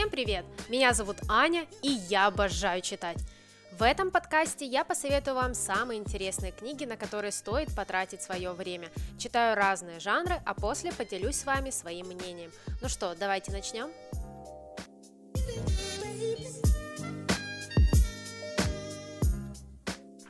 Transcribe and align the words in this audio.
Всем 0.00 0.08
привет! 0.08 0.46
Меня 0.70 0.94
зовут 0.94 1.18
Аня, 1.28 1.66
и 1.82 1.90
я 1.90 2.28
обожаю 2.28 2.80
читать. 2.80 3.18
В 3.72 3.82
этом 3.82 4.10
подкасте 4.10 4.64
я 4.64 4.82
посоветую 4.82 5.34
вам 5.34 5.52
самые 5.52 6.00
интересные 6.00 6.52
книги, 6.52 6.86
на 6.86 6.96
которые 6.96 7.32
стоит 7.32 7.76
потратить 7.76 8.22
свое 8.22 8.52
время. 8.52 8.88
Читаю 9.18 9.54
разные 9.56 10.00
жанры, 10.00 10.40
а 10.46 10.54
после 10.54 10.90
поделюсь 10.90 11.36
с 11.36 11.44
вами 11.44 11.68
своим 11.68 12.06
мнением. 12.06 12.50
Ну 12.80 12.88
что, 12.88 13.14
давайте 13.14 13.52
начнем? 13.52 13.90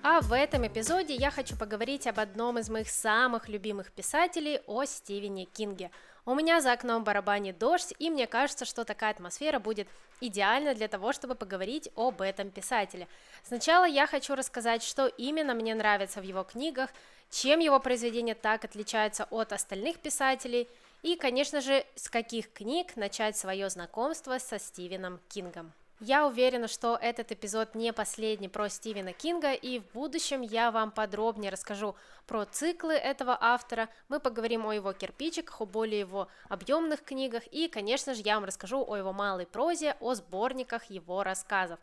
А 0.02 0.20
в 0.22 0.32
этом 0.32 0.66
эпизоде 0.66 1.14
я 1.14 1.30
хочу 1.30 1.56
поговорить 1.56 2.08
об 2.08 2.18
одном 2.18 2.58
из 2.58 2.68
моих 2.68 2.88
самых 2.88 3.48
любимых 3.48 3.92
писателей, 3.92 4.60
о 4.66 4.84
Стивене 4.84 5.44
Кинге. 5.44 5.92
У 6.26 6.34
меня 6.34 6.60
за 6.60 6.72
окном 6.72 7.02
барабанит 7.02 7.58
дождь, 7.58 7.94
и 7.98 8.10
мне 8.10 8.26
кажется, 8.26 8.64
что 8.64 8.84
такая 8.84 9.12
атмосфера 9.12 9.58
будет 9.58 9.88
идеальна 10.20 10.74
для 10.74 10.88
того, 10.88 11.12
чтобы 11.12 11.34
поговорить 11.34 11.90
об 11.96 12.20
этом 12.20 12.50
писателе. 12.50 13.08
Сначала 13.42 13.84
я 13.84 14.06
хочу 14.06 14.34
рассказать, 14.34 14.82
что 14.82 15.06
именно 15.06 15.54
мне 15.54 15.74
нравится 15.74 16.20
в 16.20 16.24
его 16.24 16.44
книгах, 16.44 16.90
чем 17.30 17.60
его 17.60 17.80
произведения 17.80 18.34
так 18.34 18.64
отличаются 18.64 19.24
от 19.30 19.52
остальных 19.52 19.98
писателей, 19.98 20.68
и, 21.02 21.16
конечно 21.16 21.62
же, 21.62 21.86
с 21.94 22.10
каких 22.10 22.52
книг 22.52 22.96
начать 22.96 23.36
свое 23.36 23.70
знакомство 23.70 24.36
со 24.38 24.58
Стивеном 24.58 25.18
Кингом. 25.28 25.72
Я 26.02 26.26
уверена, 26.26 26.66
что 26.66 26.96
этот 26.96 27.30
эпизод 27.30 27.74
не 27.74 27.92
последний 27.92 28.48
про 28.48 28.70
Стивена 28.70 29.12
Кинга, 29.12 29.52
и 29.52 29.80
в 29.80 29.92
будущем 29.92 30.40
я 30.40 30.70
вам 30.70 30.92
подробнее 30.92 31.52
расскажу 31.52 31.94
про 32.26 32.46
циклы 32.46 32.94
этого 32.94 33.36
автора, 33.38 33.90
мы 34.08 34.18
поговорим 34.18 34.66
о 34.66 34.72
его 34.72 34.94
кирпичиках, 34.94 35.60
о 35.60 35.66
более 35.66 36.00
его 36.00 36.28
объемных 36.48 37.04
книгах, 37.04 37.46
и, 37.48 37.68
конечно 37.68 38.14
же, 38.14 38.22
я 38.24 38.36
вам 38.36 38.46
расскажу 38.46 38.82
о 38.82 38.96
его 38.96 39.12
малой 39.12 39.44
прозе, 39.44 39.94
о 40.00 40.14
сборниках 40.14 40.84
его 40.84 41.22
рассказов. 41.22 41.78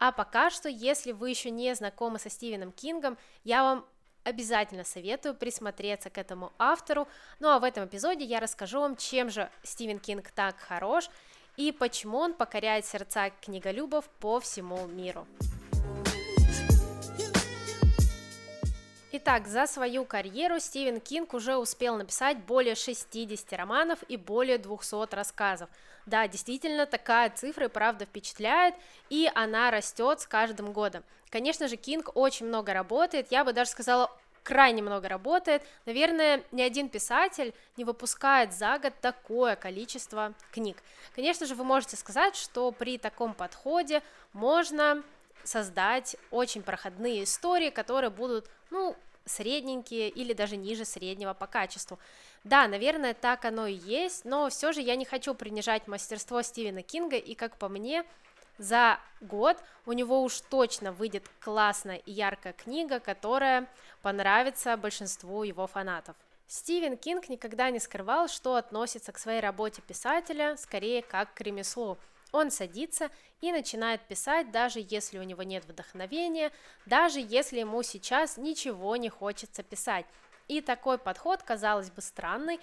А 0.00 0.10
пока 0.10 0.50
что, 0.50 0.68
если 0.68 1.12
вы 1.12 1.30
еще 1.30 1.50
не 1.50 1.72
знакомы 1.76 2.18
со 2.18 2.28
Стивеном 2.28 2.72
Кингом, 2.72 3.16
я 3.44 3.62
вам 3.62 3.86
обязательно 4.24 4.84
советую 4.84 5.34
присмотреться 5.34 6.10
к 6.10 6.18
этому 6.18 6.52
автору. 6.58 7.08
Ну 7.38 7.48
а 7.48 7.58
в 7.58 7.64
этом 7.64 7.86
эпизоде 7.86 8.24
я 8.24 8.40
расскажу 8.40 8.80
вам, 8.80 8.96
чем 8.96 9.30
же 9.30 9.50
Стивен 9.62 9.98
Кинг 9.98 10.30
так 10.30 10.58
хорош, 10.58 11.08
и 11.60 11.72
почему 11.72 12.16
он 12.16 12.32
покоряет 12.32 12.86
сердца 12.86 13.30
книголюбов 13.42 14.08
по 14.18 14.40
всему 14.40 14.86
миру. 14.86 15.26
Итак, 19.12 19.46
за 19.46 19.66
свою 19.66 20.06
карьеру 20.06 20.58
Стивен 20.58 21.00
Кинг 21.00 21.34
уже 21.34 21.56
успел 21.56 21.96
написать 21.96 22.38
более 22.44 22.74
60 22.74 23.52
романов 23.52 23.98
и 24.08 24.16
более 24.16 24.56
200 24.56 25.14
рассказов. 25.14 25.68
Да, 26.06 26.26
действительно, 26.28 26.86
такая 26.86 27.28
цифра 27.28 27.66
и 27.66 27.68
правда 27.68 28.06
впечатляет, 28.06 28.74
и 29.10 29.30
она 29.34 29.70
растет 29.70 30.20
с 30.20 30.26
каждым 30.26 30.72
годом. 30.72 31.04
Конечно 31.28 31.68
же, 31.68 31.76
Кинг 31.76 32.16
очень 32.16 32.46
много 32.46 32.72
работает, 32.72 33.30
я 33.30 33.44
бы 33.44 33.52
даже 33.52 33.70
сказала, 33.70 34.10
крайне 34.42 34.82
много 34.82 35.08
работает. 35.08 35.62
Наверное, 35.86 36.42
ни 36.52 36.62
один 36.62 36.88
писатель 36.88 37.54
не 37.76 37.84
выпускает 37.84 38.52
за 38.52 38.78
год 38.78 38.94
такое 39.00 39.56
количество 39.56 40.34
книг. 40.52 40.82
Конечно 41.14 41.46
же, 41.46 41.54
вы 41.54 41.64
можете 41.64 41.96
сказать, 41.96 42.36
что 42.36 42.70
при 42.72 42.98
таком 42.98 43.34
подходе 43.34 44.02
можно 44.32 45.02
создать 45.44 46.16
очень 46.30 46.62
проходные 46.62 47.24
истории, 47.24 47.70
которые 47.70 48.10
будут, 48.10 48.48
ну, 48.70 48.96
средненькие 49.24 50.08
или 50.08 50.32
даже 50.32 50.56
ниже 50.56 50.84
среднего 50.84 51.34
по 51.34 51.46
качеству. 51.46 51.98
Да, 52.42 52.66
наверное, 52.66 53.14
так 53.14 53.44
оно 53.44 53.66
и 53.66 53.74
есть, 53.74 54.24
но 54.24 54.48
все 54.48 54.72
же 54.72 54.80
я 54.80 54.96
не 54.96 55.04
хочу 55.04 55.34
принижать 55.34 55.86
мастерство 55.86 56.42
Стивена 56.42 56.82
Кинга, 56.82 57.16
и 57.16 57.34
как 57.34 57.56
по 57.56 57.68
мне, 57.68 58.04
за 58.60 59.00
год 59.22 59.56
у 59.86 59.92
него 59.92 60.22
уж 60.22 60.42
точно 60.42 60.92
выйдет 60.92 61.24
классная 61.40 61.96
и 61.96 62.12
яркая 62.12 62.52
книга, 62.52 63.00
которая 63.00 63.66
понравится 64.02 64.76
большинству 64.76 65.44
его 65.44 65.66
фанатов. 65.66 66.14
Стивен 66.46 66.98
Кинг 66.98 67.30
никогда 67.30 67.70
не 67.70 67.78
скрывал, 67.78 68.28
что 68.28 68.56
относится 68.56 69.12
к 69.12 69.18
своей 69.18 69.40
работе 69.40 69.80
писателя 69.80 70.58
скорее 70.58 71.00
как 71.00 71.32
к 71.32 71.40
ремеслу. 71.40 71.96
Он 72.32 72.50
садится 72.50 73.10
и 73.40 73.50
начинает 73.50 74.02
писать, 74.02 74.50
даже 74.50 74.86
если 74.86 75.18
у 75.18 75.22
него 75.22 75.42
нет 75.42 75.64
вдохновения, 75.64 76.52
даже 76.84 77.18
если 77.18 77.60
ему 77.60 77.82
сейчас 77.82 78.36
ничего 78.36 78.94
не 78.96 79.08
хочется 79.08 79.62
писать. 79.62 80.04
И 80.48 80.60
такой 80.60 80.98
подход, 80.98 81.42
казалось 81.42 81.90
бы, 81.90 82.02
странный, 82.02 82.60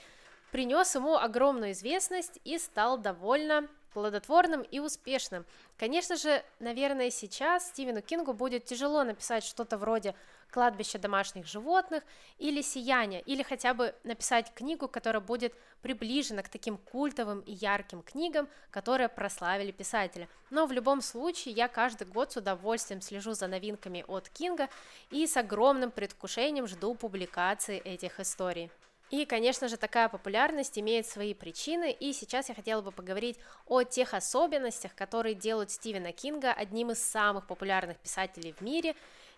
принес 0.52 0.94
ему 0.94 1.16
огромную 1.16 1.72
известность 1.72 2.40
и 2.44 2.60
стал 2.60 3.00
довольно 3.00 3.68
плодотворным 3.98 4.62
и 4.62 4.78
успешным. 4.78 5.44
Конечно 5.76 6.18
же, 6.18 6.44
наверное, 6.60 7.10
сейчас 7.10 7.70
Стивену 7.70 8.04
Кингу 8.04 8.34
будет 8.34 8.64
тяжело 8.66 9.04
написать 9.04 9.44
что-то 9.44 9.76
вроде 9.76 10.14
«Кладбище 10.52 11.00
домашних 11.00 11.48
животных» 11.48 12.04
или 12.38 12.62
«Сияние», 12.62 13.22
или 13.22 13.42
хотя 13.42 13.74
бы 13.74 13.96
написать 14.04 14.54
книгу, 14.54 14.88
которая 14.88 15.20
будет 15.20 15.56
приближена 15.82 16.44
к 16.44 16.50
таким 16.50 16.78
культовым 16.78 17.40
и 17.40 17.54
ярким 17.54 18.04
книгам, 18.04 18.48
которые 18.70 19.10
прославили 19.10 19.72
писателя. 19.72 20.30
Но 20.52 20.68
в 20.68 20.72
любом 20.72 21.02
случае 21.02 21.56
я 21.56 21.68
каждый 21.68 22.06
год 22.06 22.32
с 22.32 22.38
удовольствием 22.38 23.02
слежу 23.02 23.34
за 23.34 23.48
новинками 23.48 24.06
от 24.08 24.30
Кинга 24.30 24.70
и 25.10 25.26
с 25.26 25.38
огромным 25.38 25.90
предвкушением 25.90 26.68
жду 26.68 26.94
публикации 26.94 27.80
этих 27.80 28.20
историй. 28.20 28.70
И, 29.10 29.26
конечно 29.26 29.70
же, 29.70 29.78
такая 29.78 30.10
популярность 30.10 30.78
имеет 30.78 31.08
свои 31.08 31.34
причины, 31.34 31.92
и 31.92 32.12
сейчас 32.12 32.50
я 32.50 32.56
хотела 32.56 32.82
бы 32.82 32.92
поговорить 32.92 33.38
о 33.66 33.84
тех 33.84 34.14
особенностях, 34.14 34.94
которые 34.96 35.34
делают 35.34 35.72
Стивена 35.72 36.12
Кинга 36.12 36.52
одним 36.52 36.92
из 36.92 37.02
самых 37.02 37.48
популярных 37.48 37.98
писателей 37.98 38.54
в 38.54 38.62
мире 38.62 38.96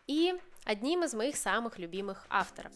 и 0.07 0.35
одним 0.66 1.03
из 1.03 1.13
моих 1.13 1.35
самых 1.35 1.78
любимых 1.78 2.25
авторов. 2.30 2.72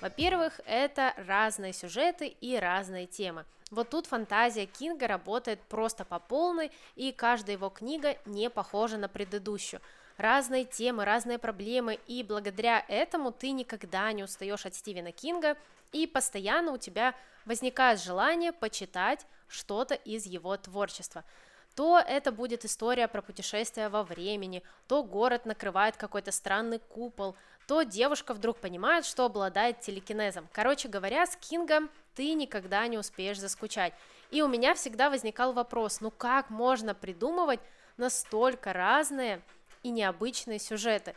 Во-первых, 0.00 0.60
это 0.64 1.14
разные 1.16 1.72
сюжеты 1.72 2.28
и 2.28 2.56
разные 2.56 3.06
темы. 3.06 3.44
Вот 3.70 3.90
тут 3.90 4.06
фантазия 4.06 4.66
Кинга 4.66 5.06
работает 5.06 5.60
просто 5.62 6.04
по 6.04 6.18
полной, 6.18 6.72
и 6.96 7.12
каждая 7.12 7.56
его 7.56 7.68
книга 7.68 8.16
не 8.24 8.50
похожа 8.50 8.96
на 8.96 9.08
предыдущую 9.08 9.80
разные 10.18 10.64
темы, 10.64 11.04
разные 11.04 11.38
проблемы, 11.38 11.98
и 12.06 12.22
благодаря 12.22 12.84
этому 12.88 13.32
ты 13.32 13.52
никогда 13.52 14.12
не 14.12 14.24
устаешь 14.24 14.66
от 14.66 14.74
Стивена 14.74 15.12
Кинга, 15.12 15.56
и 15.92 16.06
постоянно 16.06 16.72
у 16.72 16.76
тебя 16.76 17.14
возникает 17.46 18.00
желание 18.00 18.52
почитать 18.52 19.24
что-то 19.48 19.94
из 19.94 20.26
его 20.26 20.54
творчества. 20.56 21.24
То 21.74 21.98
это 21.98 22.32
будет 22.32 22.64
история 22.64 23.06
про 23.06 23.22
путешествие 23.22 23.88
во 23.88 24.02
времени, 24.02 24.62
то 24.88 25.04
город 25.04 25.46
накрывает 25.46 25.96
какой-то 25.96 26.32
странный 26.32 26.80
купол, 26.80 27.36
то 27.68 27.82
девушка 27.84 28.34
вдруг 28.34 28.58
понимает, 28.58 29.04
что 29.04 29.26
обладает 29.26 29.80
телекинезом. 29.80 30.48
Короче 30.52 30.88
говоря, 30.88 31.24
с 31.26 31.36
Кингом 31.36 31.88
ты 32.16 32.32
никогда 32.32 32.86
не 32.88 32.98
успеешь 32.98 33.38
заскучать. 33.38 33.94
И 34.30 34.42
у 34.42 34.48
меня 34.48 34.74
всегда 34.74 35.08
возникал 35.08 35.52
вопрос, 35.52 36.00
ну 36.00 36.10
как 36.10 36.50
можно 36.50 36.94
придумывать 36.94 37.60
настолько 37.96 38.72
разные 38.72 39.40
и 39.88 39.90
необычные 39.90 40.58
сюжеты. 40.58 41.14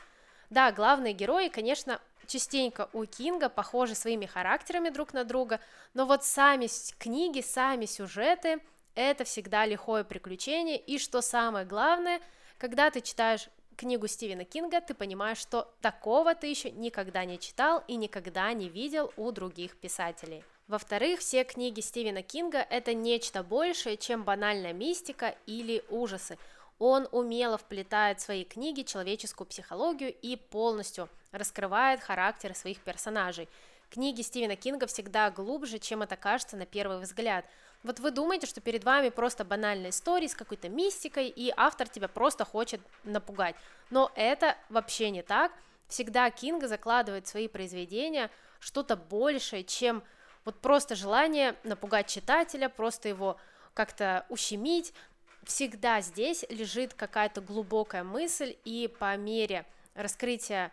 Да, 0.49 0.71
главные 0.71 1.13
герои, 1.13 1.49
конечно, 1.49 1.99
частенько 2.25 2.89
у 2.93 3.05
Кинга 3.05 3.49
похожи 3.49 3.95
своими 3.95 4.25
характерами 4.25 4.89
друг 4.89 5.13
на 5.13 5.23
друга, 5.23 5.59
но 5.93 6.05
вот 6.05 6.23
сами 6.23 6.67
книги, 6.97 7.41
сами 7.41 7.85
сюжеты– 7.85 8.59
это 8.95 9.23
всегда 9.23 9.65
лихое 9.65 10.03
приключение, 10.03 10.77
и 10.77 10.97
что 10.97 11.21
самое 11.21 11.65
главное, 11.65 12.21
когда 12.57 12.89
ты 12.89 13.01
читаешь 13.01 13.49
книгу 13.75 14.07
Стивена 14.07 14.43
Кинга, 14.43 14.81
ты 14.81 14.93
понимаешь, 14.93 15.37
что 15.37 15.73
такого 15.81 16.35
ты 16.35 16.47
еще 16.47 16.71
никогда 16.71 17.25
не 17.25 17.39
читал 17.39 17.83
и 17.87 17.95
никогда 17.95 18.51
не 18.53 18.69
видел 18.69 19.11
у 19.17 19.31
других 19.31 19.77
писателей. 19.77 20.43
Во-вторых, 20.67 21.19
все 21.19 21.43
книги 21.43 21.81
Стивена 21.81 22.21
Кинга– 22.21 22.59
это 22.69 22.93
нечто 22.93 23.43
большее, 23.43 23.97
чем 23.97 24.23
банальная 24.23 24.71
мистика 24.71 25.35
или 25.45 25.83
ужасы. 25.89 26.37
Он 26.83 27.07
умело 27.11 27.59
вплетает 27.59 28.19
в 28.19 28.23
свои 28.23 28.43
книги 28.43 28.81
человеческую 28.81 29.45
психологию 29.45 30.11
и 30.23 30.35
полностью 30.35 31.09
раскрывает 31.31 32.01
характер 32.01 32.55
своих 32.55 32.79
персонажей. 32.79 33.47
Книги 33.91 34.23
Стивена 34.23 34.55
Кинга 34.55 34.87
всегда 34.87 35.29
глубже, 35.29 35.77
чем 35.77 36.01
это 36.01 36.17
кажется 36.17 36.57
на 36.57 36.65
первый 36.65 36.99
взгляд. 37.01 37.45
Вот 37.83 37.99
вы 37.99 38.09
думаете, 38.09 38.47
что 38.47 38.61
перед 38.61 38.83
вами 38.83 39.09
просто 39.09 39.45
банальная 39.45 39.91
история 39.91 40.27
с 40.27 40.33
какой-то 40.33 40.69
мистикой, 40.69 41.27
и 41.27 41.53
автор 41.55 41.87
тебя 41.87 42.07
просто 42.07 42.45
хочет 42.45 42.81
напугать. 43.03 43.55
Но 43.91 44.11
это 44.15 44.57
вообще 44.69 45.11
не 45.11 45.21
так. 45.21 45.51
Всегда 45.87 46.31
Кинга 46.31 46.67
закладывает 46.67 47.27
в 47.27 47.29
свои 47.29 47.47
произведения 47.47 48.31
что-то 48.59 48.95
большее, 48.95 49.63
чем 49.63 50.01
вот 50.45 50.59
просто 50.59 50.95
желание 50.95 51.55
напугать 51.63 52.07
читателя, 52.07 52.69
просто 52.69 53.07
его 53.07 53.37
как-то 53.75 54.25
ущемить, 54.29 54.93
всегда 55.43 56.01
здесь 56.01 56.45
лежит 56.49 56.93
какая-то 56.93 57.41
глубокая 57.41 58.03
мысль, 58.03 58.55
и 58.63 58.93
по 58.99 59.15
мере 59.17 59.65
раскрытия 59.95 60.71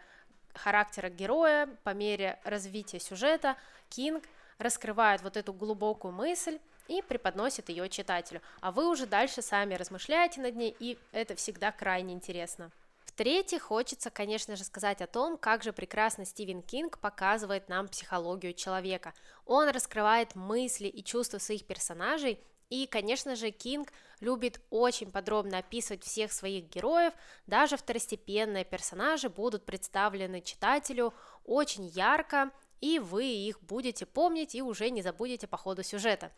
характера 0.54 1.08
героя, 1.08 1.68
по 1.84 1.90
мере 1.90 2.38
развития 2.44 3.00
сюжета, 3.00 3.56
Кинг 3.88 4.24
раскрывает 4.58 5.22
вот 5.22 5.36
эту 5.36 5.52
глубокую 5.52 6.12
мысль 6.12 6.58
и 6.88 7.02
преподносит 7.02 7.68
ее 7.68 7.88
читателю, 7.88 8.42
а 8.60 8.72
вы 8.72 8.88
уже 8.88 9.06
дальше 9.06 9.42
сами 9.42 9.74
размышляете 9.74 10.40
над 10.40 10.56
ней, 10.56 10.74
и 10.78 10.98
это 11.12 11.34
всегда 11.36 11.70
крайне 11.70 12.14
интересно. 12.14 12.70
В-третьих, 13.04 13.62
хочется, 13.62 14.10
конечно 14.10 14.54
же, 14.54 14.64
сказать 14.64 15.02
о 15.02 15.06
том, 15.06 15.36
как 15.36 15.62
же 15.64 15.72
прекрасно 15.72 16.24
Стивен 16.24 16.62
Кинг 16.62 16.98
показывает 16.98 17.68
нам 17.68 17.88
психологию 17.88 18.52
человека. 18.52 19.12
Он 19.44 19.68
раскрывает 19.70 20.34
мысли 20.36 20.86
и 20.86 21.02
чувства 21.02 21.38
своих 21.38 21.64
персонажей, 21.66 22.38
и, 22.70 22.86
конечно 22.86 23.34
же, 23.36 23.50
Кинг 23.50 23.92
любит 24.20 24.60
очень 24.70 25.10
подробно 25.10 25.58
описывать 25.58 26.04
всех 26.04 26.32
своих 26.32 26.68
героев, 26.68 27.14
даже 27.46 27.76
второстепенные 27.76 28.64
персонажи 28.64 29.28
будут 29.28 29.64
представлены 29.64 30.40
читателю 30.42 31.14
очень 31.44 31.86
ярко, 31.86 32.50
и 32.80 32.98
вы 32.98 33.24
их 33.24 33.60
будете 33.62 34.06
помнить 34.06 34.54
и 34.54 34.62
уже 34.62 34.90
не 34.90 35.02
забудете 35.02 35.46
по 35.46 35.56
ходу 35.56 35.82
сюжета. 35.82 36.30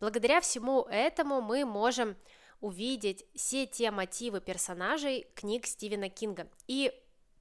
Благодаря 0.00 0.40
всему 0.40 0.82
этому 0.82 1.40
мы 1.40 1.64
можем 1.64 2.16
увидеть 2.60 3.24
все 3.34 3.66
те 3.66 3.90
мотивы 3.90 4.40
персонажей 4.40 5.26
книг 5.34 5.66
Стивена 5.66 6.08
Кинга. 6.08 6.48
И 6.66 6.92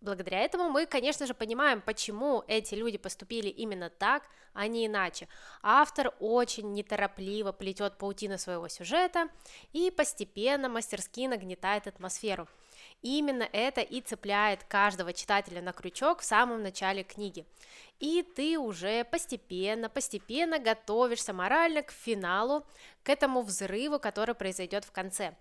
благодаря 0.02 0.40
этому 0.40 0.70
мы, 0.70 0.86
конечно 0.86 1.26
же, 1.26 1.34
понимаем, 1.34 1.82
почему 1.82 2.44
эти 2.48 2.76
люди 2.76 2.98
поступили 2.98 3.50
именно 3.50 3.90
так, 3.90 4.24
а 4.54 4.68
не 4.68 4.88
иначе. 4.88 5.28
Автор 5.62 6.14
очень 6.20 6.74
неторопливо 6.74 7.52
плетет 7.52 7.98
паутину 7.98 8.38
своего 8.38 8.68
сюжета 8.68 9.30
и 9.74 9.92
постепенно 9.92 10.70
мастерски 10.70 11.28
нагнетает 11.28 11.88
атмосферу. 11.88 12.48
Именно 13.02 13.48
это 13.52 13.82
и 13.82 14.02
цепляет 14.02 14.64
каждого 14.64 15.14
читателя 15.14 15.62
на 15.62 15.74
крючок 15.74 16.22
в 16.22 16.26
самом 16.26 16.64
начале 16.64 17.04
книги. 17.04 17.46
И 18.00 18.24
ты 18.24 18.58
уже 18.58 19.04
постепенно, 19.04 19.90
постепенно 19.90 20.60
готовишься 20.60 21.34
морально 21.34 21.84
к 21.84 21.92
финалу, 21.92 22.66
к 23.04 23.10
этому 23.10 23.42
взрыву, 23.42 24.00
который 24.00 24.36
произойдет 24.36 24.86
в 24.86 24.92
конце. 24.92 25.36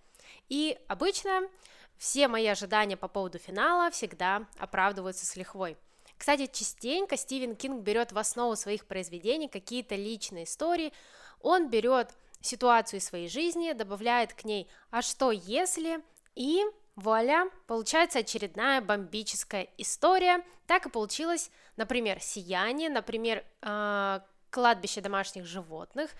И 0.48 0.78
обычно 0.88 1.48
все 1.98 2.28
мои 2.28 2.46
ожидания 2.46 2.96
по 2.96 3.08
поводу 3.08 3.38
финала 3.38 3.90
всегда 3.90 4.46
оправдываются 4.58 5.26
с 5.26 5.36
лихвой. 5.36 5.76
Кстати, 6.16 6.46
частенько 6.46 7.16
Стивен 7.16 7.54
Кинг 7.54 7.82
берет 7.82 8.12
в 8.12 8.18
основу 8.18 8.56
своих 8.56 8.86
произведений 8.86 9.48
какие-то 9.48 9.94
личные 9.94 10.44
истории, 10.44 10.92
он 11.40 11.68
берет 11.68 12.10
ситуацию 12.40 13.00
своей 13.00 13.28
жизни, 13.28 13.72
добавляет 13.72 14.32
к 14.32 14.44
ней 14.44 14.68
«а 14.90 15.02
что 15.02 15.30
если?» 15.30 16.00
и 16.34 16.64
Вуаля, 16.96 17.48
получается 17.66 18.20
очередная 18.20 18.80
бомбическая 18.80 19.68
история. 19.76 20.44
Так 20.66 20.86
и 20.86 20.90
получилось, 20.90 21.50
например, 21.76 22.20
«Сияние», 22.20 22.90
например, 22.90 23.44
э, 23.62 24.20
«Кладбище 24.50 25.00
домашних 25.00 25.46
животных». 25.46 26.10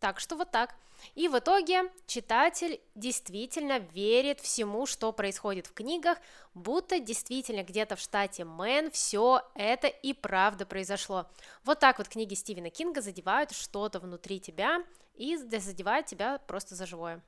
Так 0.00 0.20
что 0.20 0.36
вот 0.36 0.50
так. 0.50 0.74
И 1.14 1.28
в 1.28 1.38
итоге 1.38 1.90
читатель 2.06 2.80
действительно 2.94 3.78
верит 3.78 4.40
всему, 4.40 4.86
что 4.86 5.12
происходит 5.12 5.66
в 5.66 5.72
книгах, 5.72 6.18
будто 6.54 6.98
действительно 6.98 7.62
где-то 7.62 7.96
в 7.96 8.00
штате 8.00 8.44
Мэн 8.44 8.90
все 8.90 9.42
это 9.54 9.86
и 9.86 10.12
правда 10.12 10.66
произошло. 10.66 11.26
Вот 11.64 11.78
так 11.78 11.98
вот 11.98 12.08
книги 12.08 12.34
Стивена 12.34 12.70
Кинга 12.70 13.00
задевают 13.00 13.52
что-то 13.52 14.00
внутри 14.00 14.40
тебя 14.40 14.84
и 15.14 15.36
задевают 15.36 16.06
тебя 16.06 16.38
просто 16.46 16.74
за 16.74 16.86
живое. 16.86 17.22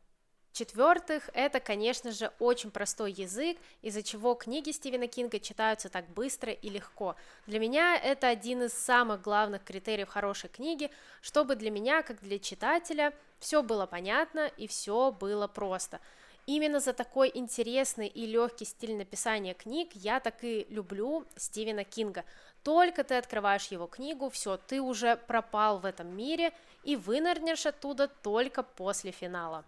В-четвертых, 0.56 1.29
это, 1.35 1.61
конечно 1.61 2.12
же, 2.12 2.32
очень 2.38 2.70
простой 2.70 3.12
язык, 3.12 3.58
из-за 3.82 4.03
чего 4.03 4.32
книги 4.32 4.70
Стивена 4.70 5.06
Кинга 5.06 5.38
читаются 5.38 5.91
так 5.91 6.08
быстро 6.08 6.50
и 6.50 6.70
легко. 6.70 7.14
Для 7.47 7.58
меня 7.58 7.94
это 7.94 8.29
один 8.29 8.62
из 8.62 8.73
самых 8.73 9.20
главных 9.20 9.64
критериев 9.64 10.08
хорошей 10.08 10.49
книги, 10.49 10.91
чтобы 11.20 11.56
для 11.56 11.70
меня, 11.70 12.00
как 12.03 12.23
для 12.23 12.38
читателя, 12.38 13.12
все 13.38 13.62
было 13.62 13.85
понятно 13.85 14.50
и 14.56 14.67
все 14.67 15.12
было 15.12 15.47
просто. 15.47 16.00
Именно 16.47 16.81
за 16.81 16.94
такой 16.94 17.31
интересный 17.35 18.09
и 18.09 18.25
легкий 18.25 18.64
стиль 18.64 18.97
написания 18.97 19.52
книг 19.52 19.91
я 19.93 20.20
так 20.20 20.43
и 20.43 20.67
люблю 20.70 21.26
Стивена 21.37 21.85
Кинга. 21.85 22.25
Только 22.62 23.05
ты 23.05 23.17
открываешь 23.17 23.67
его 23.67 23.88
книгу, 23.88 24.31
все, 24.31 24.56
ты 24.56 24.81
уже 24.81 25.17
пропал 25.19 25.81
в 25.81 25.85
этом 25.85 26.17
мире 26.17 26.55
и 26.82 26.97
вынырнешь 26.97 27.67
оттуда 27.67 28.09
только 28.09 28.62
после 28.62 29.11
финала. 29.11 29.62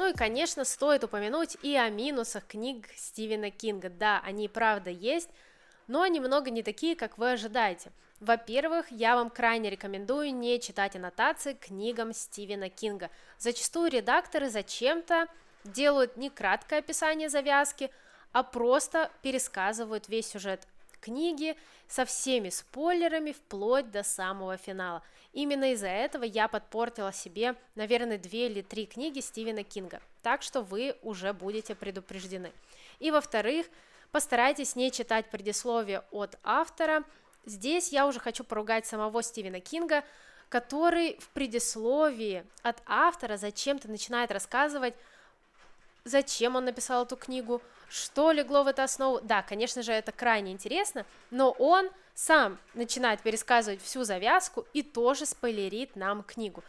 Ну 0.00 0.08
и, 0.08 0.14
конечно, 0.14 0.64
стоит 0.64 1.04
упомянуть 1.04 1.58
и 1.60 1.76
о 1.76 1.90
минусах 1.90 2.46
книг 2.46 2.86
Стивена 2.96 3.50
Кинга. 3.50 3.90
Да, 3.90 4.22
они 4.24 4.48
правда 4.48 4.88
есть, 4.88 5.28
но 5.88 6.06
немного 6.06 6.48
не 6.48 6.62
такие, 6.62 6.96
как 6.96 7.18
вы 7.18 7.32
ожидаете. 7.32 7.92
Во-первых, 8.18 8.90
я 8.90 9.14
вам 9.14 9.28
крайне 9.28 9.68
рекомендую 9.68 10.34
не 10.34 10.58
читать 10.58 10.96
аннотации 10.96 11.52
книгам 11.52 12.14
Стивена 12.14 12.70
Кинга. 12.70 13.10
Зачастую 13.36 13.90
редакторы 13.90 14.48
зачем-то 14.48 15.26
делают 15.64 16.16
не 16.16 16.30
краткое 16.30 16.78
описание 16.78 17.28
завязки, 17.28 17.90
а 18.32 18.42
просто 18.42 19.10
пересказывают 19.20 20.08
весь 20.08 20.28
сюжет 20.28 20.66
книги 21.00 21.56
со 21.88 22.04
всеми 22.04 22.50
спойлерами 22.50 23.32
вплоть 23.32 23.90
до 23.90 24.02
самого 24.02 24.56
финала. 24.56 25.02
Именно 25.32 25.72
из-за 25.72 25.88
этого 25.88 26.24
я 26.24 26.48
подпортила 26.48 27.12
себе, 27.12 27.54
наверное, 27.74 28.18
две 28.18 28.46
или 28.46 28.62
три 28.62 28.86
книги 28.86 29.20
Стивена 29.20 29.62
Кинга, 29.62 30.00
так 30.22 30.42
что 30.42 30.62
вы 30.62 30.96
уже 31.02 31.32
будете 31.32 31.74
предупреждены. 31.74 32.52
И 32.98 33.10
во-вторых, 33.10 33.66
постарайтесь 34.10 34.76
не 34.76 34.90
читать 34.90 35.30
предисловие 35.30 36.04
от 36.10 36.38
автора. 36.42 37.04
Здесь 37.46 37.92
я 37.92 38.06
уже 38.06 38.20
хочу 38.20 38.44
поругать 38.44 38.86
самого 38.86 39.22
Стивена 39.22 39.60
Кинга, 39.60 40.04
который 40.48 41.16
в 41.20 41.28
предисловии 41.30 42.44
от 42.62 42.82
автора 42.86 43.36
зачем-то 43.36 43.88
начинает 43.88 44.32
рассказывать, 44.32 44.94
зачем 46.04 46.56
он 46.56 46.64
написал 46.64 47.04
эту 47.04 47.16
книгу, 47.16 47.62
что 47.88 48.32
легло 48.32 48.62
в 48.62 48.68
эту 48.68 48.82
основу. 48.82 49.20
Да, 49.20 49.42
конечно 49.42 49.82
же, 49.82 49.92
это 49.92 50.12
крайне 50.12 50.52
интересно, 50.52 51.04
но 51.30 51.50
он 51.50 51.90
сам 52.14 52.58
начинает 52.74 53.20
пересказывать 53.22 53.82
всю 53.82 54.04
завязку 54.04 54.66
и 54.72 54.82
тоже 54.82 55.26
спойлерит 55.26 55.96
нам 55.96 56.22
книгу. 56.22 56.62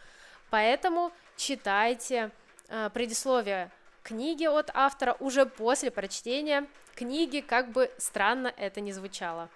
Поэтому 0.50 1.12
читайте 1.36 2.30
э, 2.68 2.90
предисловие 2.92 3.70
книги 4.02 4.46
от 4.46 4.70
автора 4.74 5.16
уже 5.20 5.46
после 5.46 5.90
прочтения 5.90 6.66
книги, 6.94 7.40
как 7.40 7.70
бы 7.70 7.90
странно 7.98 8.52
это 8.56 8.80
ни 8.80 8.92
звучало. 8.92 9.48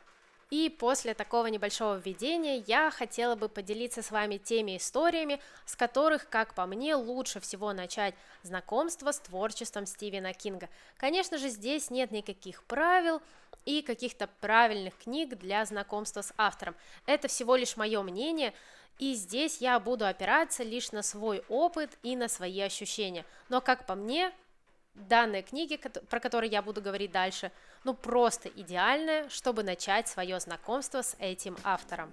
И 0.50 0.68
после 0.70 1.14
такого 1.14 1.48
небольшого 1.48 1.96
введения 1.96 2.58
я 2.68 2.90
хотела 2.92 3.34
бы 3.34 3.48
поделиться 3.48 4.00
с 4.00 4.12
вами 4.12 4.36
теми 4.36 4.76
историями, 4.76 5.40
с 5.64 5.74
которых, 5.74 6.28
как 6.28 6.54
по 6.54 6.66
мне, 6.66 6.94
лучше 6.94 7.40
всего 7.40 7.72
начать 7.72 8.14
знакомство 8.44 9.10
с 9.10 9.18
творчеством 9.18 9.86
Стивена 9.86 10.32
Кинга. 10.32 10.68
Конечно 10.98 11.38
же, 11.38 11.48
здесь 11.48 11.90
нет 11.90 12.12
никаких 12.12 12.62
правил 12.64 13.20
и 13.64 13.82
каких-то 13.82 14.28
правильных 14.40 14.96
книг 14.96 15.36
для 15.36 15.64
знакомства 15.64 16.22
с 16.22 16.32
автором. 16.36 16.76
Это 17.06 17.26
всего 17.26 17.56
лишь 17.56 17.76
мое 17.76 18.00
мнение, 18.02 18.54
и 19.00 19.14
здесь 19.14 19.60
я 19.60 19.80
буду 19.80 20.06
опираться 20.06 20.62
лишь 20.62 20.92
на 20.92 21.02
свой 21.02 21.42
опыт 21.48 21.98
и 22.04 22.14
на 22.14 22.28
свои 22.28 22.60
ощущения. 22.60 23.26
Но, 23.48 23.60
как 23.60 23.84
по 23.84 23.96
мне, 23.96 24.32
данные 24.94 25.42
книги, 25.42 25.76
про 25.76 26.20
которые 26.20 26.50
я 26.50 26.62
буду 26.62 26.80
говорить 26.80 27.12
дальше, 27.12 27.52
ну 27.86 27.94
просто 27.94 28.48
идеальная, 28.48 29.28
чтобы 29.28 29.62
начать 29.62 30.08
свое 30.08 30.40
знакомство 30.40 31.02
с 31.02 31.14
этим 31.20 31.56
автором. 31.62 32.12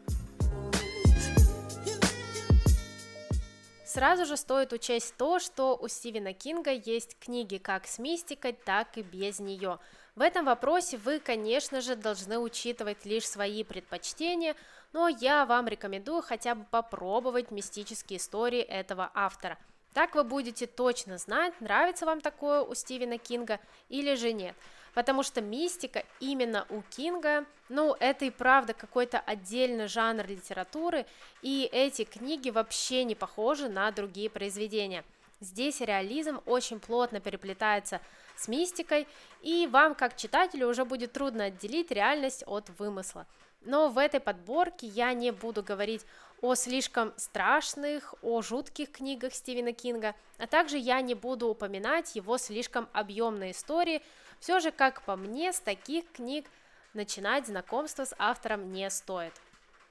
Сразу 3.83 4.25
же 4.25 4.37
стоит 4.37 4.71
учесть 4.71 5.15
то, 5.17 5.39
что 5.39 5.75
у 5.75 5.87
Стивена 5.87 6.33
Кинга 6.33 6.71
есть 6.71 7.17
книги 7.19 7.57
как 7.57 7.87
с 7.87 7.97
мистикой, 7.97 8.53
так 8.53 8.99
и 8.99 9.01
без 9.01 9.39
нее. 9.39 9.79
В 10.15 10.21
этом 10.21 10.45
вопросе 10.45 10.97
вы, 10.97 11.19
конечно 11.19 11.81
же, 11.81 11.95
должны 11.95 12.37
учитывать 12.37 13.03
лишь 13.05 13.27
свои 13.27 13.63
предпочтения, 13.63 14.55
но 14.93 15.07
я 15.07 15.43
вам 15.47 15.67
рекомендую 15.67 16.21
хотя 16.21 16.53
бы 16.53 16.65
попробовать 16.69 17.49
мистические 17.49 18.17
истории 18.17 18.61
этого 18.61 19.09
автора– 19.15 19.57
так 19.93 20.15
вы 20.15 20.23
будете 20.23 20.65
точно 20.65 21.17
знать, 21.19 21.53
нравится 21.61 22.05
вам 22.05 22.19
такое 22.19 22.61
у 22.61 22.73
Стивена 22.73 23.19
Кинга 23.19 23.59
или 23.89 24.15
же 24.15 24.33
нет. 24.33 24.55
Потому 24.93 25.23
что 25.23 25.41
мистика 25.41 26.03
именно 26.19 26.65
у 26.69 26.81
Кинга, 26.83 27.45
ну, 27.69 27.95
это 27.99 28.25
и 28.25 28.29
правда 28.29 28.73
какой-то 28.73 29.19
отдельный 29.19 29.87
жанр 29.87 30.27
литературы, 30.27 31.05
и 31.41 31.67
эти 31.71 32.03
книги 32.03 32.49
вообще 32.49 33.03
не 33.03 33.15
похожи 33.15 33.69
на 33.69 33.89
другие 33.91 34.29
произведения. 34.29 35.03
Здесь 35.39 35.81
реализм 35.81 36.41
очень 36.45 36.79
плотно 36.79 37.19
переплетается 37.19 38.01
с 38.37 38.47
мистикой, 38.47 39.07
и 39.41 39.67
вам, 39.67 39.95
как 39.95 40.15
читателю, 40.15 40.69
уже 40.69 40.85
будет 40.85 41.11
трудно 41.11 41.45
отделить 41.45 41.91
реальность 41.91 42.43
от 42.45 42.69
вымысла. 42.77 43.25
Но 43.65 43.89
в 43.89 43.97
этой 43.97 44.19
подборке 44.19 44.87
я 44.87 45.13
не 45.13 45.31
буду 45.31 45.63
говорить 45.63 46.05
о 46.41 46.55
слишком 46.55 47.13
страшных, 47.15 48.13
о 48.21 48.41
жутких 48.41 48.91
книгах 48.91 49.33
Стивена 49.33 49.71
Кинга, 49.71 50.13
а 50.37 50.45
также 50.45 50.77
я 50.77 51.01
не 51.01 51.15
буду 51.15 51.47
упоминать 51.47 52.15
его 52.15 52.37
слишком 52.37 52.89
объемные 52.91 53.51
истории. 53.51 54.01
Все 54.43 54.59
же, 54.59 54.71
как 54.71 55.03
по 55.03 55.15
мне, 55.15 55.53
с 55.53 55.61
таких 55.61 56.03
книг 56.11 56.45
начинать 56.93 57.47
знакомство 57.47 58.03
с 58.03 58.13
автором 58.17 58.73
не 58.73 58.89
стоит. 58.89 59.31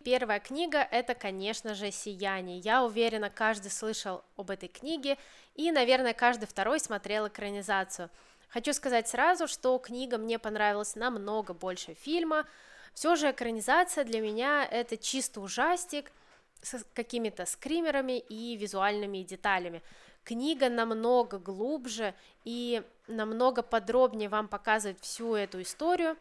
Первая 0.04 0.40
книга– 0.40 0.86
это, 0.90 1.14
конечно 1.14 1.72
же, 1.72 1.90
«Сияние». 1.90 2.58
Я 2.58 2.84
уверена, 2.84 3.30
каждый 3.30 3.70
слышал 3.70 4.22
об 4.36 4.50
этой 4.50 4.68
книге, 4.68 5.16
и, 5.54 5.72
наверное, 5.72 6.12
каждый 6.12 6.44
второй 6.44 6.80
смотрел 6.80 7.28
экранизацию. 7.28 8.10
Хочу 8.50 8.74
сказать 8.74 9.08
сразу, 9.08 9.48
что 9.48 9.78
книга 9.78 10.18
мне 10.18 10.38
понравилась 10.38 10.96
намного 10.96 11.54
больше 11.54 11.94
фильма. 11.94 12.46
Все 12.92 13.16
же 13.16 13.30
экранизация 13.30 14.04
для 14.04 14.20
меня– 14.20 14.68
это 14.70 14.98
чисто 14.98 15.40
ужастик 15.40 16.12
с 16.60 16.84
какими-то 16.92 17.46
скримерами 17.46 18.18
и 18.18 18.54
визуальными 18.58 19.22
деталями. 19.22 19.82
Книга 20.24 20.68
намного 20.68 21.38
глубже 21.38 22.14
и 22.44 22.82
намного 23.08 23.62
подробнее 23.62 24.28
вам 24.28 24.46
показывает 24.48 25.00
всю 25.00 25.34
эту 25.34 25.62
историю, 25.62 26.16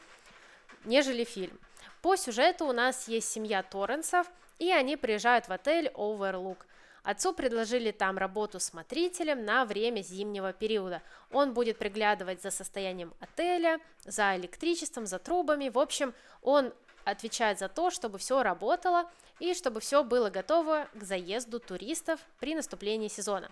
нежели 0.86 1.24
фильм. 1.24 1.60
По 2.01 2.15
сюжету 2.15 2.65
у 2.65 2.72
нас 2.74 3.08
есть 3.08 3.29
семья 3.29 3.62
Торренсов, 3.62 4.27
и 4.58 4.72
они 4.72 4.98
приезжают 4.98 5.48
в 5.48 5.51
отель 5.51 5.88
Overlook. 5.93 6.58
Отцу 7.03 7.34
предложили 7.34 7.91
там 7.91 8.17
работу 8.17 8.60
смотрителем 8.60 9.43
на 9.43 9.65
время 9.65 10.01
зимнего 10.01 10.53
периода. 10.53 11.01
Он 11.31 11.53
будет 11.53 11.77
приглядывать 11.77 12.41
за 12.41 12.51
состоянием 12.51 13.13
отеля, 13.20 13.79
за 14.05 14.36
электричеством, 14.36 15.08
за 15.08 15.17
трубами. 15.17 15.70
В 15.70 15.79
общем, 15.79 16.13
он 16.43 16.74
отвечает 17.03 17.58
за 17.58 17.70
то, 17.70 17.89
чтобы 17.89 18.20
все 18.20 18.43
работало 18.43 19.10
и 19.39 19.55
чтобы 19.55 19.79
все 19.79 20.03
было 20.03 20.29
готово 20.29 20.88
к 20.93 21.03
заезду 21.03 21.60
туристов 21.60 22.20
при 22.39 22.53
наступлении 22.53 23.08
сезона. 23.08 23.50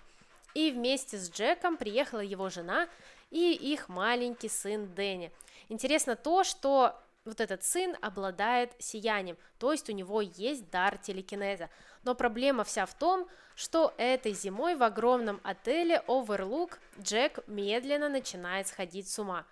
И 0.54 0.72
вместе 0.72 1.18
с 1.18 1.32
Джеком 1.32 1.78
приехала 1.78 2.22
его 2.22 2.50
жена 2.50 2.88
и 3.30 3.54
их 3.54 3.90
маленький 3.90 4.50
сын 4.50 4.94
Дэнни. 4.94 5.32
Интересно 5.70 6.16
то, 6.16 6.44
что 6.44 7.00
вот 7.26 7.40
этот 7.42 7.64
сын 7.64 7.96
обладает 8.02 8.72
сиянием, 8.80 9.38
то 9.60 9.72
есть 9.72 9.90
у 9.90 9.94
него 9.94 10.22
есть 10.22 10.70
дар 10.70 10.98
телекинеза. 10.98 11.70
Но 12.04 12.16
проблема 12.16 12.64
вся 12.64 12.86
в 12.86 12.94
том, 12.94 13.28
что 13.56 13.94
этой 13.98 14.34
зимой 14.34 14.76
в 14.76 14.84
огромном 14.84 15.40
отеле 15.44 16.02
Overlook 16.08 16.78
Джек 17.00 17.40
медленно 17.48 18.10
начинает 18.10 18.68
сходить 18.68 19.10
с 19.10 19.20
ума. 19.20 19.46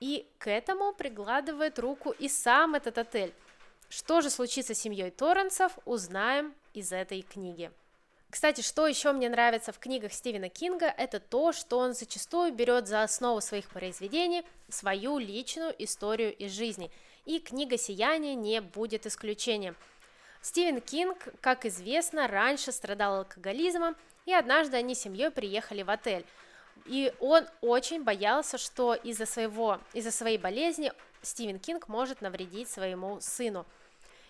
И 0.00 0.28
к 0.38 0.50
этому 0.50 0.92
прикладывает 0.92 1.78
руку 1.78 2.10
и 2.10 2.28
сам 2.28 2.74
этот 2.74 2.98
отель. 2.98 3.32
Что 3.88 4.20
же 4.20 4.28
случится 4.28 4.74
с 4.74 4.78
семьей 4.78 5.10
Торренсов, 5.10 5.78
узнаем 5.84 6.54
из 6.74 6.92
этой 6.92 7.22
книги. 7.22 7.70
Кстати, 8.34 8.62
что 8.62 8.88
еще 8.88 9.12
мне 9.12 9.28
нравится 9.28 9.70
в 9.70 9.78
книгах 9.78 10.12
Стивена 10.12 10.48
Кинга, 10.48 10.86
это 10.86 11.20
то, 11.20 11.52
что 11.52 11.78
он 11.78 11.94
зачастую 11.94 12.52
берет 12.52 12.88
за 12.88 13.04
основу 13.04 13.40
своих 13.40 13.68
произведений 13.68 14.42
свою 14.68 15.18
личную 15.18 15.72
историю 15.78 16.34
из 16.34 16.50
жизни– 16.50 16.90
и 17.26 17.38
книга 17.38 17.78
«Сияние» 17.78 18.34
не 18.34 18.60
будет 18.60 19.06
исключением. 19.06 19.76
Стивен 20.42 20.80
Кинг, 20.80 21.28
как 21.40 21.64
известно, 21.64 22.28
раньше 22.28 22.70
страдал 22.72 23.18
алкоголизмом, 23.18 23.96
и 24.26 24.34
однажды 24.34 24.76
они 24.76 24.94
с 24.94 25.00
семьей 25.00 25.30
приехали 25.30 25.82
в 25.82 25.90
отель. 25.90 26.26
И 26.86 27.14
он 27.20 27.46
очень 27.62 28.02
боялся, 28.02 28.58
что 28.58 28.94
из-за 28.94 29.26
своего, 29.26 29.80
из-за 29.94 30.10
своей 30.10 30.36
болезни 30.36 30.92
Стивен 31.22 31.58
Кинг 31.58 31.88
может 31.88 32.20
навредить 32.20 32.68
своему 32.68 33.20
сыну. 33.20 33.64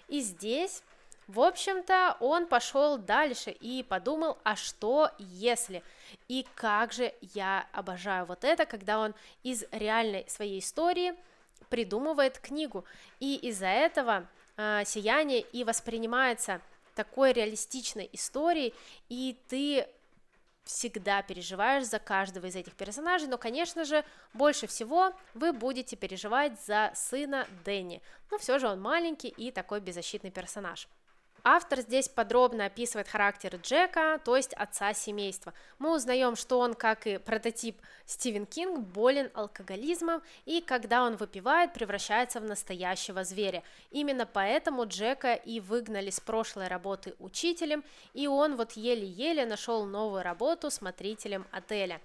И 0.06 0.20
здесь, 0.20 0.82
в 1.26 1.40
общем-то, 1.40 2.16
он 2.20 2.46
пошел 2.46 2.98
дальше 2.98 3.50
и 3.50 3.82
подумал, 3.82 4.38
а 4.44 4.56
что 4.56 5.10
если? 5.18 5.82
И 6.28 6.46
как 6.54 6.92
же 6.92 7.12
я 7.20 7.66
обожаю 7.72 8.26
вот 8.26 8.44
это, 8.44 8.66
когда 8.66 8.98
он 8.98 9.14
из 9.42 9.64
реальной 9.72 10.24
своей 10.28 10.60
истории– 10.60 11.14
придумывает 11.74 12.38
книгу. 12.38 12.84
И 13.18 13.34
из-за 13.48 13.66
этого 13.66 14.28
э, 14.56 14.82
«Сияние» 14.86 15.40
и 15.40 15.64
воспринимается 15.64 16.60
такой 16.94 17.32
реалистичной 17.32 18.08
историей, 18.12 18.72
и 19.08 19.36
ты 19.48 19.88
всегда 20.62 21.20
переживаешь 21.22 21.84
за 21.84 21.98
каждого 21.98 22.46
из 22.46 22.54
этих 22.54 22.74
персонажей, 22.74 23.26
но, 23.26 23.36
конечно 23.36 23.84
же, 23.84 24.04
больше 24.32 24.68
всего 24.68 25.12
вы 25.34 25.52
будете 25.52 25.96
переживать 25.96 26.52
за 26.64 26.92
сына 26.94 27.48
Дэнни, 27.64 28.00
но 28.30 28.38
все 28.38 28.60
же 28.60 28.68
он 28.68 28.80
маленький 28.80 29.28
и 29.28 29.50
такой 29.50 29.80
беззащитный 29.80 30.30
персонаж. 30.30 30.88
Автор 31.46 31.80
здесь 31.80 32.08
подробно 32.08 32.64
описывает 32.64 33.06
характер 33.06 33.56
Джека, 33.62 34.18
то 34.24 34.34
есть 34.34 34.54
отца 34.54 34.94
семейства. 34.94 35.52
Мы 35.78 35.94
узнаем, 35.94 36.36
что 36.36 36.58
он, 36.58 36.72
как 36.72 37.06
и 37.06 37.18
прототип 37.18 37.76
Стивен 38.06 38.46
Кинг, 38.46 38.78
болен 38.78 39.30
алкоголизмом, 39.34 40.22
и 40.46 40.62
когда 40.62 41.04
он 41.04 41.16
выпивает, 41.16 41.74
превращается 41.74 42.40
в 42.40 42.44
настоящего 42.44 43.24
зверя. 43.24 43.62
Именно 43.90 44.24
поэтому 44.24 44.86
Джека 44.86 45.34
и 45.34 45.60
выгнали 45.60 46.08
с 46.08 46.18
прошлой 46.18 46.68
работы 46.68 47.14
учителем, 47.18 47.84
и 48.14 48.26
он 48.26 48.56
вот 48.56 48.72
еле-еле 48.72 49.44
нашел 49.44 49.84
новую 49.84 50.22
работу 50.22 50.70
смотрителем 50.70 51.46
отеля. 51.50 52.00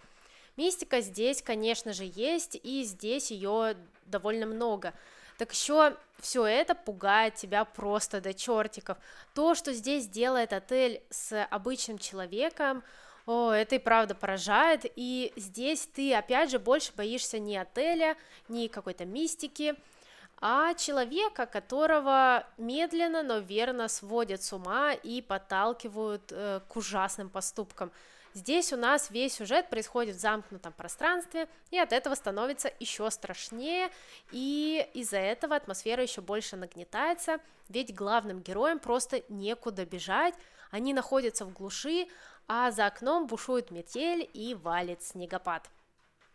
Мистика 0.58 1.00
здесь, 1.00 1.42
конечно 1.42 1.94
же, 1.94 2.04
есть, 2.14 2.60
и 2.62 2.84
здесь 2.84 3.32
ее 3.32 3.78
довольно 4.06 4.48
много– 4.48 4.94
так 5.40 5.54
еще 5.54 5.96
все 6.20 6.46
это 6.46 6.76
пугает 6.76 7.36
тебя 7.36 7.64
просто 7.64 8.20
до 8.20 8.34
чертиков. 8.34 8.98
То, 9.34 9.56
что 9.56 9.72
здесь 9.72 10.06
делает 10.06 10.52
отель 10.52 11.02
с 11.10 11.46
обычным 11.46 11.98
человеком, 11.98 12.84
о, 13.26 13.52
это 13.52 13.76
и 13.76 13.80
правда 13.80 14.16
поражает, 14.16 14.82
и 14.98 15.32
здесь 15.38 15.88
ты, 15.88 16.14
опять 16.14 16.52
же, 16.52 16.60
больше 16.60 16.92
боишься 16.94 17.40
не 17.40 17.56
отеля, 17.56 18.18
не 18.50 18.68
какой-то 18.68 19.06
мистики, 19.06 19.76
а 20.42 20.74
человека, 20.74 21.46
которого 21.46 22.46
медленно, 22.58 23.24
но 23.24 23.38
верно 23.38 23.88
сводят 23.88 24.44
с 24.44 24.52
ума 24.52 24.92
и 24.92 25.22
подталкивают 25.22 26.32
э, 26.32 26.60
к 26.68 26.76
ужасным 26.76 27.30
поступкам. 27.30 27.92
Здесь 28.34 28.72
у 28.72 28.78
нас 28.78 29.10
весь 29.10 29.34
сюжет 29.34 29.70
происходит 29.70 30.16
в 30.16 30.20
замкнутом 30.20 30.72
пространстве, 30.74 31.48
и 31.72 31.80
от 31.80 31.92
этого 31.92 32.14
становится 32.14 32.72
еще 32.80 33.10
страшнее, 33.10 33.90
и 34.32 34.88
из-за 34.94 35.18
этого 35.18 35.56
атмосфера 35.56 36.04
еще 36.04 36.22
больше 36.22 36.56
нагнетается, 36.56 37.40
ведь 37.70 37.96
главным 37.96 38.42
героям 38.42 38.80
просто 38.80 39.24
некуда 39.30 39.86
бежать, 39.86 40.36
они 40.70 40.94
находятся 40.94 41.46
в 41.46 41.54
глуши, 41.54 42.08
а 42.48 42.70
за 42.72 42.86
окном 42.86 43.26
бушует 43.26 43.72
метель 43.72 44.30
и 44.34 44.54
валит 44.54 45.02
снегопад. 45.02 45.70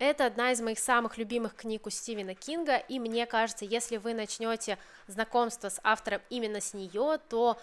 Это 0.01 0.27
одна 0.27 0.51
из 0.51 0.61
моих 0.61 0.81
самых 0.81 1.19
любимых 1.19 1.55
книг 1.55 1.87
у 1.87 1.91
Стивена 1.91 2.35
Кинга, 2.35 2.77
и 2.77 2.99
мне 2.99 3.27
кажется, 3.27 3.65
если 3.65 3.97
вы 3.97 4.15
начнете 4.15 4.79
знакомство 5.07 5.69
с 5.69 5.81
автором 5.85 6.21
именно 6.31 6.61
с 6.61 6.75
нее, 6.75 7.19
то 7.29 7.57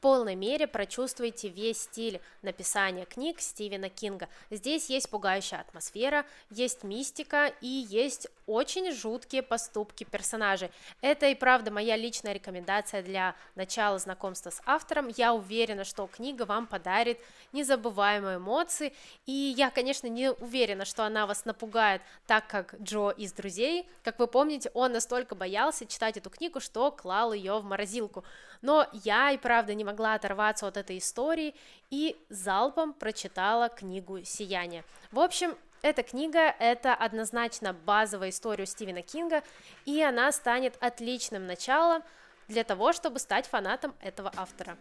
полной 0.00 0.34
мере 0.34 0.66
прочувствуете 0.66 1.48
весь 1.48 1.82
стиль 1.82 2.20
написания 2.42 3.04
книг 3.04 3.40
Стивена 3.40 3.88
Кинга. 3.88 4.28
Здесь 4.50 4.90
есть 4.90 5.10
пугающая 5.10 5.60
атмосфера, 5.60 6.24
есть 6.50 6.84
мистика 6.84 7.52
и 7.60 7.66
есть 7.66 8.28
очень 8.46 8.92
жуткие 8.92 9.42
поступки 9.42 10.04
персонажей. 10.04 10.70
Это 11.02 11.26
и 11.26 11.34
правда 11.34 11.70
моя 11.70 11.96
личная 11.96 12.32
рекомендация 12.32 13.02
для 13.02 13.34
начала 13.54 13.98
знакомства 13.98 14.50
с 14.50 14.62
автором. 14.64 15.08
Я 15.16 15.34
уверена, 15.34 15.84
что 15.84 16.06
книга 16.06 16.44
вам 16.44 16.66
подарит 16.66 17.18
незабываемые 17.52 18.38
эмоции, 18.38 18.94
и 19.26 19.54
я, 19.56 19.70
конечно, 19.70 20.06
не 20.06 20.32
уверена, 20.32 20.84
что 20.84 21.04
она 21.04 21.26
вас 21.26 21.44
напугает 21.44 22.00
так, 22.26 22.46
как 22.46 22.74
Джо 22.80 23.10
из 23.10 23.32
«Друзей». 23.32 23.86
Как 24.02 24.18
вы 24.18 24.26
помните, 24.26 24.70
он 24.74 24.92
настолько 24.92 25.34
боялся 25.34 25.84
читать 25.86 26.16
эту 26.16 26.30
книгу, 26.30 26.60
что 26.60 26.90
клал 26.90 27.32
ее 27.32 27.58
в 27.58 27.64
морозилку. 27.64 28.24
Но 28.62 28.86
я 29.04 29.30
и 29.32 29.36
правда 29.38 29.74
не 29.74 29.84
могла 29.88 30.14
оторваться 30.14 30.66
от 30.66 30.76
этой 30.76 30.98
истории 30.98 31.54
и 31.88 32.14
залпом 32.28 32.92
прочитала 32.92 33.70
книгу 33.70 34.22
«Сияние». 34.22 34.84
В 35.10 35.18
общем, 35.18 35.56
эта 35.80 36.02
книга– 36.02 36.54
это 36.58 36.94
однозначно 36.94 37.72
базовая 37.72 38.28
история 38.28 38.66
Стивена 38.66 39.00
Кинга, 39.00 39.42
и 39.86 40.02
она 40.02 40.30
станет 40.32 40.76
отличным 40.80 41.46
началом 41.46 42.02
для 42.48 42.64
того, 42.64 42.92
чтобы 42.92 43.18
стать 43.18 43.46
фанатом 43.46 43.94
этого 44.02 44.30
автора. 44.36 44.76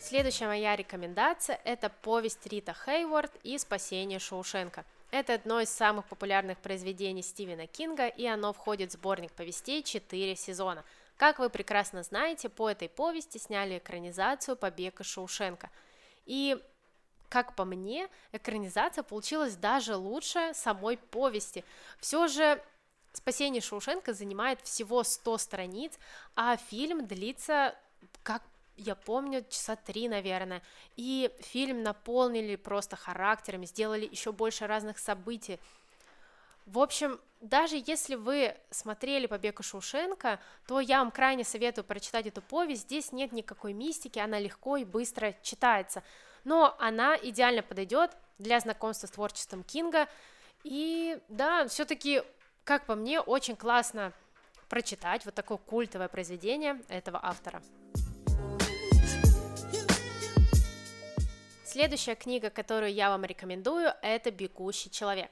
Следующая 0.00 0.46
моя 0.46 0.74
рекомендация– 0.74 1.60
это 1.64 1.88
повесть 1.88 2.44
Рита 2.46 2.74
Хейворд 2.74 3.32
и 3.44 3.56
«Спасение 3.58 4.18
Шоушенка». 4.18 4.84
Это 5.12 5.34
одно 5.34 5.60
из 5.60 5.68
самых 5.68 6.06
популярных 6.06 6.58
произведений 6.58 7.22
Стивена 7.22 7.66
Кинга, 7.66 8.08
и 8.08 8.26
оно 8.26 8.52
входит 8.52 8.90
в 8.90 8.94
сборник 8.94 9.30
повестей 9.32 9.82
«Четыре 9.82 10.34
сезона». 10.34 10.84
Как 11.22 11.38
вы 11.38 11.50
прекрасно 11.50 12.02
знаете, 12.02 12.48
по 12.48 12.68
этой 12.68 12.88
повести 12.88 13.38
сняли 13.38 13.78
экранизацию 13.78 14.56
«Побег 14.56 15.02
из 15.02 15.06
Шоушенка». 15.06 15.70
И 16.26 16.60
как 17.28 17.54
по 17.54 17.64
мне, 17.64 18.08
экранизация 18.32 19.04
получилась 19.04 19.54
даже 19.54 19.94
лучше 19.94 20.50
самой 20.52 20.96
повести. 20.96 21.64
Все 22.00 22.26
же 22.26 22.60
«Спасение 23.12 23.62
Шоушенка» 23.62 24.14
занимает 24.14 24.62
всего 24.62 25.04
100 25.04 25.38
страниц, 25.38 25.92
а 26.34 26.56
фильм 26.56 27.06
длится, 27.06 27.76
как 28.24 28.42
я 28.76 28.96
помню, 28.96 29.44
часа 29.48 29.76
три, 29.76 30.08
наверное. 30.08 30.60
И 30.96 31.30
фильм 31.38 31.84
наполнили 31.84 32.56
просто 32.56 32.96
характерами, 32.96 33.66
сделали 33.66 34.08
еще 34.10 34.32
больше 34.32 34.66
разных 34.66 34.98
событий. 34.98 35.60
В 36.66 36.78
общем, 36.78 37.20
даже 37.40 37.82
если 37.84 38.14
вы 38.14 38.56
смотрели 38.70 39.26
«Побег 39.26 39.60
из 39.60 39.66
Шоушенка», 39.66 40.38
то 40.66 40.80
я 40.80 41.00
вам 41.00 41.10
крайне 41.10 41.44
советую 41.44 41.84
прочитать 41.84 42.26
эту 42.26 42.40
повесть. 42.40 42.82
Здесь 42.82 43.10
нет 43.12 43.32
никакой 43.32 43.72
мистики, 43.72 44.18
она 44.18 44.38
легко 44.38 44.76
и 44.76 44.84
быстро 44.84 45.34
читается. 45.42 46.02
Но 46.44 46.76
она 46.78 47.16
идеально 47.16 47.62
подойдет 47.62 48.12
для 48.38 48.60
знакомства 48.60 49.06
с 49.06 49.10
творчеством 49.10 49.64
Кинга. 49.64 50.08
И 50.62 51.18
да, 51.28 51.66
все-таки, 51.66 52.22
как 52.64 52.86
по 52.86 52.94
мне, 52.94 53.20
очень 53.20 53.56
классно 53.56 54.12
прочитать 54.68 55.24
вот 55.24 55.34
такое 55.34 55.58
культовое 55.58 56.08
произведение 56.08 56.80
этого 56.88 57.18
автора. 57.22 57.60
Следующая 61.64 62.14
книга, 62.14 62.50
которую 62.50 62.92
я 62.92 63.10
вам 63.10 63.24
рекомендую, 63.24 63.92
это 64.02 64.30
«Бегущий 64.30 64.90
человек». 64.90 65.30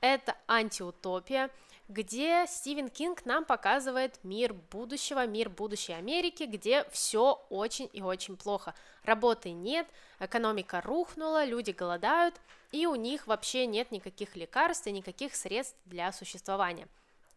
Это 0.00 0.36
антиутопия, 0.46 1.50
где 1.88 2.44
Стивен 2.46 2.88
Кинг 2.88 3.24
нам 3.24 3.44
показывает 3.44 4.22
мир 4.22 4.54
будущего, 4.70 5.26
мир 5.26 5.48
будущей 5.48 5.94
Америки, 5.94 6.44
где 6.44 6.84
все 6.90 7.44
очень 7.48 7.88
и 7.92 8.02
очень 8.02 8.36
плохо. 8.36 8.74
Работы 9.04 9.50
нет, 9.50 9.88
экономика 10.20 10.82
рухнула, 10.82 11.44
люди 11.44 11.70
голодают, 11.70 12.34
и 12.72 12.86
у 12.86 12.94
них 12.94 13.26
вообще 13.26 13.66
нет 13.66 13.90
никаких 13.90 14.36
лекарств 14.36 14.86
и 14.86 14.92
никаких 14.92 15.34
средств 15.34 15.76
для 15.86 16.12
существования. 16.12 16.86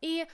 И 0.01 0.27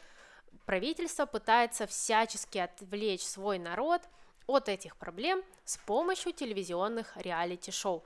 правительство 0.66 1.26
пытается 1.26 1.86
всячески 1.86 2.58
отвлечь 2.58 3.24
свой 3.24 3.60
народ 3.60 4.02
от 4.48 4.68
этих 4.70 4.96
проблем 4.96 5.44
с 5.64 5.78
помощью 5.78 6.34
телевизионных 6.34 7.16
реалити-шоу. 7.18 8.04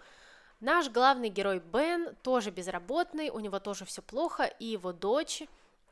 Наш 0.61 0.89
главный 0.89 1.29
герой 1.29 1.59
Бен 1.59 2.15
тоже 2.21 2.51
безработный, 2.51 3.31
у 3.31 3.39
него 3.39 3.59
тоже 3.59 3.83
все 3.85 4.03
плохо, 4.03 4.43
и 4.43 4.65
его 4.65 4.93
дочь 4.93 5.41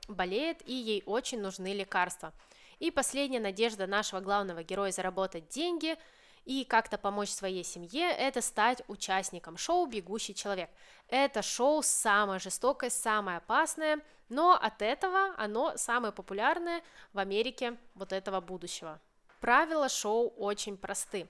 болеет, 0.08 0.62
и 0.68 0.74
ей 0.74 1.02
очень 1.08 1.42
нужны 1.42 1.74
лекарства. 1.74 2.32
И 2.78 2.92
последняя 2.92 3.40
надежда 3.40 3.88
нашего 3.88 4.20
главного 4.20 4.64
героя 4.64 4.92
заработать 4.92 5.50
деньги 5.50 5.98
и 6.46 6.66
как-то 6.66 7.00
помочь 7.00 7.30
своей 7.30 7.64
семье– 7.64 8.12
это 8.18 8.42
стать 8.42 8.84
участником 8.88 9.58
шоу 9.58 9.88
«Бегущий 9.88 10.36
человек». 10.36 10.70
Это 11.08 11.42
шоу 11.42 11.82
самое 11.82 12.40
жестокое, 12.40 12.92
самое 12.92 13.38
опасное, 13.38 14.00
но 14.30 14.54
от 14.54 14.84
этого 14.84 15.34
оно 15.38 15.78
самое 15.78 16.14
популярное 16.14 16.84
в 17.14 17.18
Америке 17.18 17.76
вот 17.96 18.14
этого 18.14 18.40
будущего. 18.40 19.02
Правила 19.40 19.90
шоу 19.90 20.30
очень 20.38 20.78
просты. 20.78 21.28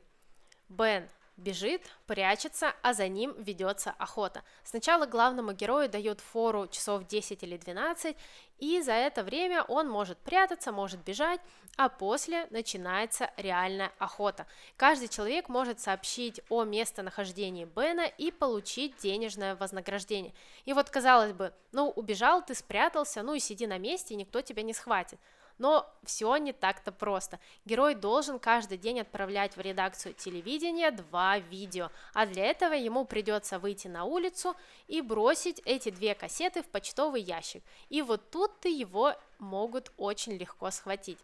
Бен 0.67 1.07
бежит, 1.39 1.81
прячется, 2.05 2.73
а 2.81 2.93
за 2.93 3.07
ним 3.07 3.33
ведется 3.37 3.95
охота. 3.97 4.43
Сначала 4.63 5.05
главному 5.05 5.53
герою 5.53 5.89
дают 5.89 6.19
фору 6.19 6.67
часов 6.67 7.07
10 7.07 7.43
или 7.43 7.57
12, 7.57 8.15
и 8.59 8.81
за 8.81 8.91
это 8.91 9.23
время 9.23 9.63
он 9.63 9.89
может 9.89 10.17
прятаться, 10.19 10.71
может 10.71 11.03
бежать, 11.03 11.39
а 11.77 11.87
после 11.87 12.47
начинается 12.49 13.31
реальная 13.37 13.91
охота. 13.99 14.45
Каждый 14.75 15.07
человек 15.07 15.47
может 15.47 15.79
сообщить 15.79 16.41
о 16.49 16.65
местонахождении 16.65 17.65
Бена 17.65 18.05
и 18.05 18.31
получить 18.31 18.97
денежное 18.97 19.55
вознаграждение. 19.55 20.33
И 20.65 20.73
вот 20.73 20.89
казалось 20.89 21.31
бы, 21.31 21.53
ну 21.71 21.89
убежал, 21.89 22.43
ты 22.45 22.53
спрятался, 22.53 23.23
ну 23.23 23.33
и 23.33 23.39
сиди 23.39 23.65
на 23.65 23.77
месте, 23.77 24.15
никто 24.15 24.41
тебя 24.41 24.61
не 24.61 24.73
схватит. 24.73 25.19
Но 25.59 25.93
все 26.03 26.37
не 26.37 26.53
так-то 26.53 26.91
просто. 26.91 27.39
Герой 27.65 27.93
должен 27.93 28.39
каждый 28.39 28.77
день 28.77 29.01
отправлять 29.01 29.57
в 29.57 29.61
редакцию 29.61 30.15
телевидения 30.15 30.89
два 30.89 31.37
видео, 31.37 31.91
а 32.13 32.25
для 32.25 32.45
этого 32.45 32.73
ему 32.73 33.05
придется 33.05 33.59
выйти 33.59 33.89
на 33.89 34.05
улицу 34.05 34.55
и 34.87 35.01
бросить 35.01 35.61
эти 35.65 35.89
две 35.89 36.15
кассеты 36.15 36.63
в 36.63 36.69
почтовый 36.69 37.21
ящик. 37.21 37.61
И 37.89 38.01
вот 38.01 38.31
тут-то 38.31 38.69
его 38.69 39.13
могут 39.37 39.91
очень 39.97 40.37
легко 40.37 40.71
схватить. 40.71 41.19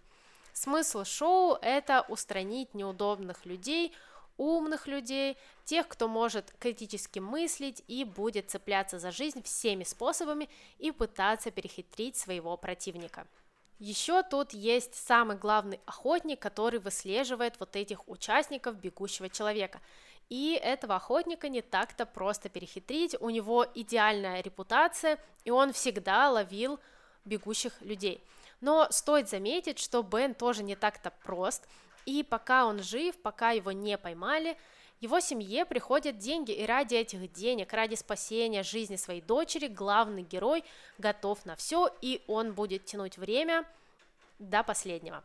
Смысл 0.52 1.06
шоу– 1.06 1.58
это 1.62 2.06
устранить 2.10 2.74
неудобных 2.74 3.46
людей, 3.46 3.94
умных 4.38 4.88
людей, 4.88 5.38
тех, 5.64 5.88
кто 5.88 6.10
может 6.10 6.54
критически 6.60 7.20
мыслить 7.20 7.84
и 7.88 8.04
будет 8.04 8.50
цепляться 8.50 9.00
за 9.00 9.12
жизнь 9.12 9.42
всеми 9.44 9.86
способами 9.86 10.50
и 10.78 10.92
пытаться 10.92 11.52
перехитрить 11.52 12.18
своего 12.18 12.58
противника. 12.58 13.26
Еще 13.80 14.24
тут 14.24 14.54
есть 14.54 14.96
самый 14.96 15.36
главный 15.36 15.82
охотник, 15.86 16.40
который 16.40 16.80
выслеживает 16.80 17.60
вот 17.60 17.76
этих 17.76 18.08
участников 18.08 18.78
бегущего 18.78 19.30
человека. 19.30 19.82
И 20.30 20.60
этого 20.62 20.96
охотника 20.96 21.50
не 21.50 21.62
так-то 21.62 22.06
просто 22.06 22.50
перехитрить, 22.50 23.16
у 23.20 23.30
него 23.30 23.66
идеальная 23.76 24.42
репутация, 24.42 25.20
и 25.44 25.52
он 25.52 25.74
всегда 25.74 26.32
ловил 26.32 26.80
бегущих 27.26 27.80
людей. 27.82 28.24
Но 28.62 28.88
стоит 28.90 29.30
заметить, 29.30 29.78
что 29.78 30.02
Бен 30.02 30.34
тоже 30.34 30.64
не 30.64 30.76
так-то 30.76 31.12
прост, 31.24 31.68
и 32.06 32.24
пока 32.24 32.66
он 32.66 32.82
жив, 32.82 33.16
пока 33.22 33.52
его 33.52 33.72
не 33.72 33.98
поймали, 33.98 34.58
его 35.02 35.20
семье 35.20 35.66
приходят 35.66 36.18
деньги, 36.18 36.52
и 36.52 36.66
ради 36.66 36.96
этих 36.96 37.32
денег, 37.32 37.74
ради 37.74 37.96
спасения 37.96 38.64
жизни 38.64 38.96
своей 38.96 39.22
дочери, 39.22 39.68
главный 39.68 40.24
герой 40.24 40.64
готов 40.98 41.46
на 41.46 41.56
все, 41.56 41.90
и 42.02 42.24
он 42.28 42.54
будет 42.54 42.86
тянуть 42.86 43.18
время 43.18 43.66
до 44.40 44.64
последнего. 44.64 45.24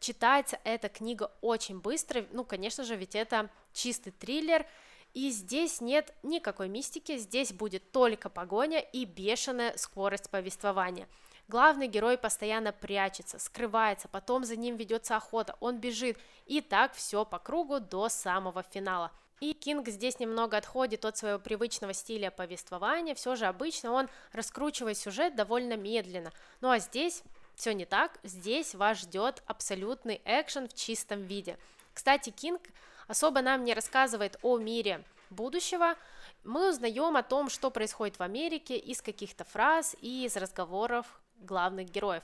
Читается 0.00 0.58
эта 0.64 0.88
книга 0.88 1.30
очень 1.40 1.80
быстро, 1.80 2.26
ну, 2.32 2.44
конечно 2.44 2.84
же, 2.84 2.96
ведь 2.96 3.14
это 3.14 3.50
чистый 3.72 4.10
триллер, 4.10 4.66
и 5.12 5.30
здесь 5.30 5.80
нет 5.80 6.12
никакой 6.22 6.68
мистики, 6.68 7.16
здесь 7.18 7.52
будет 7.52 7.92
только 7.92 8.28
погоня 8.28 8.80
и 8.80 9.04
бешеная 9.04 9.76
скорость 9.76 10.30
повествования– 10.30 11.08
Главный 11.46 11.88
герой 11.88 12.16
постоянно 12.16 12.72
прячется, 12.72 13.38
скрывается, 13.38 14.08
потом 14.08 14.44
за 14.44 14.56
ним 14.56 14.76
ведется 14.76 15.16
охота, 15.16 15.56
он 15.60 15.78
бежит, 15.78 16.18
и 16.46 16.62
так 16.62 16.94
все 16.94 17.26
по 17.26 17.38
кругу 17.38 17.80
до 17.80 18.08
самого 18.08 18.62
финала. 18.62 19.12
И 19.40 19.52
Кинг 19.52 19.88
здесь 19.88 20.18
немного 20.18 20.56
отходит 20.56 21.04
от 21.04 21.18
своего 21.18 21.38
привычного 21.38 21.92
стиля 21.92 22.30
повествования, 22.30 23.14
все 23.14 23.36
же 23.36 23.44
обычно 23.44 23.92
он 23.92 24.08
раскручивает 24.32 24.96
сюжет 24.96 25.36
довольно 25.36 25.76
медленно. 25.76 26.32
Ну 26.62 26.70
а 26.70 26.78
здесь 26.78 27.22
все 27.54 27.74
не 27.74 27.84
так, 27.84 28.18
здесь 28.22 28.74
вас 28.74 29.00
ждет 29.00 29.42
абсолютный 29.46 30.22
экшен 30.24 30.66
в 30.66 30.74
чистом 30.74 31.22
виде. 31.22 31.58
Кстати, 31.92 32.30
Кинг 32.30 32.62
особо 33.06 33.42
нам 33.42 33.64
не 33.64 33.74
рассказывает 33.74 34.38
о 34.40 34.56
мире 34.56 35.04
будущего, 35.28 35.96
мы 36.42 36.70
узнаем 36.70 37.16
о 37.16 37.22
том, 37.22 37.50
что 37.50 37.70
происходит 37.70 38.18
в 38.18 38.22
Америке 38.22 38.78
из 38.78 39.02
каких-то 39.02 39.44
фраз 39.44 39.94
и 40.00 40.24
из 40.24 40.36
разговоров 40.36 41.20
главных 41.44 41.90
героев. 41.90 42.22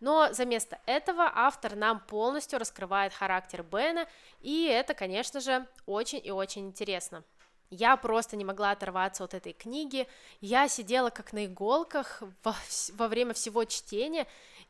Но 0.00 0.32
за 0.32 0.44
место 0.44 0.78
этого 0.86 1.30
автор 1.34 1.76
нам 1.76 2.00
полностью 2.00 2.58
раскрывает 2.58 3.14
характер 3.14 3.62
Бена, 3.62 4.06
и 4.40 4.66
это, 4.66 4.92
конечно 4.94 5.40
же, 5.40 5.66
очень 5.86 6.20
и 6.22 6.30
очень 6.30 6.66
интересно. 6.66 7.24
Я 7.70 7.96
просто 7.96 8.36
не 8.36 8.44
могла 8.44 8.72
оторваться 8.72 9.24
от 9.24 9.34
этой 9.34 9.52
книги, 9.52 10.06
я 10.40 10.68
сидела 10.68 11.10
как 11.10 11.32
на 11.32 11.46
иголках 11.46 12.22
во, 12.42 12.54
во 12.92 13.08
время 13.08 13.34
всего 13.34 13.64
чтения, 13.64 14.26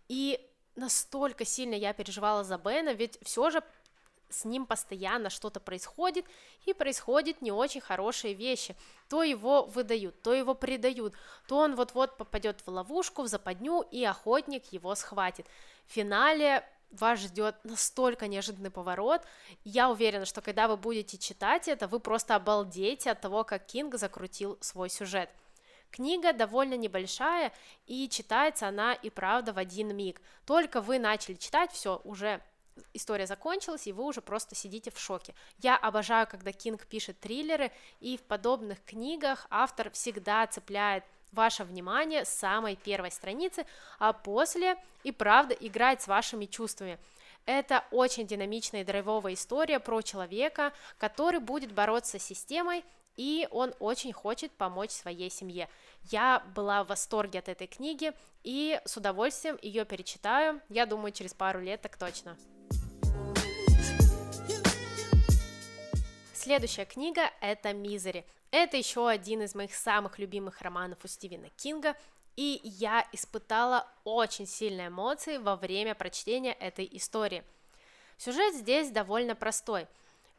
и 0.09 0.41
настолько 0.77 1.45
сильно 1.45 1.75
я 1.75 1.93
переживала 1.93 2.45
за 2.45 2.59
Бена, 2.59 2.93
ведь 2.93 3.19
все 3.23 3.51
же 3.51 3.63
с 4.29 4.45
ним 4.45 4.67
постоянно 4.67 5.31
что-то 5.31 5.61
происходит, 5.61 6.27
и 6.65 6.75
происходят 6.75 7.43
не 7.43 7.53
очень 7.53 7.81
хорошие 7.81 8.35
вещи. 8.35 8.77
То 9.09 9.23
его 9.23 9.65
выдают, 9.65 10.21
то 10.23 10.33
его 10.33 10.55
предают, 10.55 11.15
то 11.47 11.59
он 11.59 11.77
вот-вот 11.77 12.17
попадет 12.17 12.61
в 12.65 12.69
ловушку, 12.69 13.23
в 13.23 13.29
западню, 13.29 13.83
и 13.91 14.05
охотник 14.05 14.73
его 14.73 14.95
схватит. 14.95 15.47
В 15.87 15.93
финале 15.93 16.65
вас 16.91 17.21
ждет 17.21 17.57
настолько 17.65 18.29
неожиданный 18.29 18.71
поворот. 18.71 19.23
Я 19.65 19.91
уверена, 19.91 20.25
что 20.25 20.41
когда 20.41 20.69
вы 20.69 20.77
будете 20.77 21.19
читать 21.19 21.69
это, 21.69 21.87
вы 21.89 22.01
просто 22.01 22.35
обалдеете 22.35 23.11
от 23.11 23.21
того, 23.21 23.45
как 23.45 23.67
Кинг 23.67 23.97
закрутил 23.97 24.59
свой 24.61 24.89
сюжет. 24.89 25.31
Книга 25.91 26.33
довольно 26.33 26.77
небольшая, 26.77 27.53
и 27.87 28.09
читается 28.09 28.67
она 28.67 28.95
и 28.95 29.11
правда 29.11 29.53
в 29.53 29.59
один 29.59 29.95
миг. 29.95 30.21
Только 30.45 30.81
вы 30.81 30.99
начали 30.99 31.35
читать, 31.35 31.71
все, 31.71 32.01
уже 32.03 32.43
история 32.93 33.27
закончилась, 33.27 33.87
и 33.87 33.93
вы 33.93 34.05
уже 34.05 34.21
просто 34.21 34.55
сидите 34.55 34.91
в 34.91 34.99
шоке. 34.99 35.35
Я 35.59 35.77
обожаю, 35.77 36.27
когда 36.27 36.53
Кинг 36.53 36.87
пишет 36.87 37.19
триллеры, 37.21 37.71
и 38.01 38.17
в 38.17 38.23
подобных 38.23 38.83
книгах 38.85 39.47
автор 39.51 39.91
всегда 39.91 40.47
цепляет 40.47 41.05
ваше 41.33 41.65
внимание 41.65 42.25
с 42.25 42.29
самой 42.29 42.77
первой 42.77 43.11
страницы, 43.11 43.67
а 43.99 44.13
после 44.13 44.77
и 45.03 45.13
правда 45.13 45.55
играет 45.55 46.01
с 46.01 46.07
вашими 46.07 46.47
чувствами. 46.47 46.99
Это 47.47 47.85
очень 47.91 48.27
динамичная 48.27 48.83
и 48.83 48.85
драйвовая 48.85 49.35
история 49.35 49.79
про 49.79 50.01
человека, 50.01 50.73
который 50.99 51.41
будет 51.41 51.73
бороться 51.73 52.19
с 52.19 52.25
системой, 52.25 52.85
и 53.17 53.47
он 53.51 53.75
очень 53.81 54.13
хочет 54.13 54.51
помочь 54.53 54.91
своей 54.91 55.31
семье. 55.31 55.69
Я 56.05 56.43
была 56.55 56.83
в 56.83 56.89
восторге 56.89 57.41
от 57.41 57.49
этой 57.49 57.67
книги 57.67 58.13
и 58.43 58.81
с 58.85 58.97
удовольствием 58.97 59.59
ее 59.63 59.85
перечитаю, 59.85 60.61
я 60.69 60.87
думаю, 60.87 61.13
через 61.13 61.35
пару 61.35 61.61
лет 61.61 61.83
так 61.83 61.97
точно. 61.97 62.37
Следующая 66.45 66.85
книга– 66.85 67.31
это 67.41 67.73
«Мизери». 67.73 68.27
Это 68.51 68.77
еще 68.77 69.09
один 69.09 69.41
из 69.41 69.55
моих 69.55 69.75
самых 69.75 70.19
любимых 70.19 70.61
романов 70.61 70.99
у 71.03 71.09
Стивена 71.09 71.49
Кинга. 71.57 71.97
и 72.37 72.61
я 72.65 73.09
испытала 73.13 73.89
очень 74.05 74.47
сильные 74.47 74.89
эмоции 74.89 75.39
во 75.39 75.57
время 75.57 75.95
прочтения 75.95 76.53
этой 76.53 76.87
истории. 76.93 77.45
Сюжет 78.19 78.55
здесь 78.57 78.91
довольно 78.91 79.35
простой. 79.35 79.87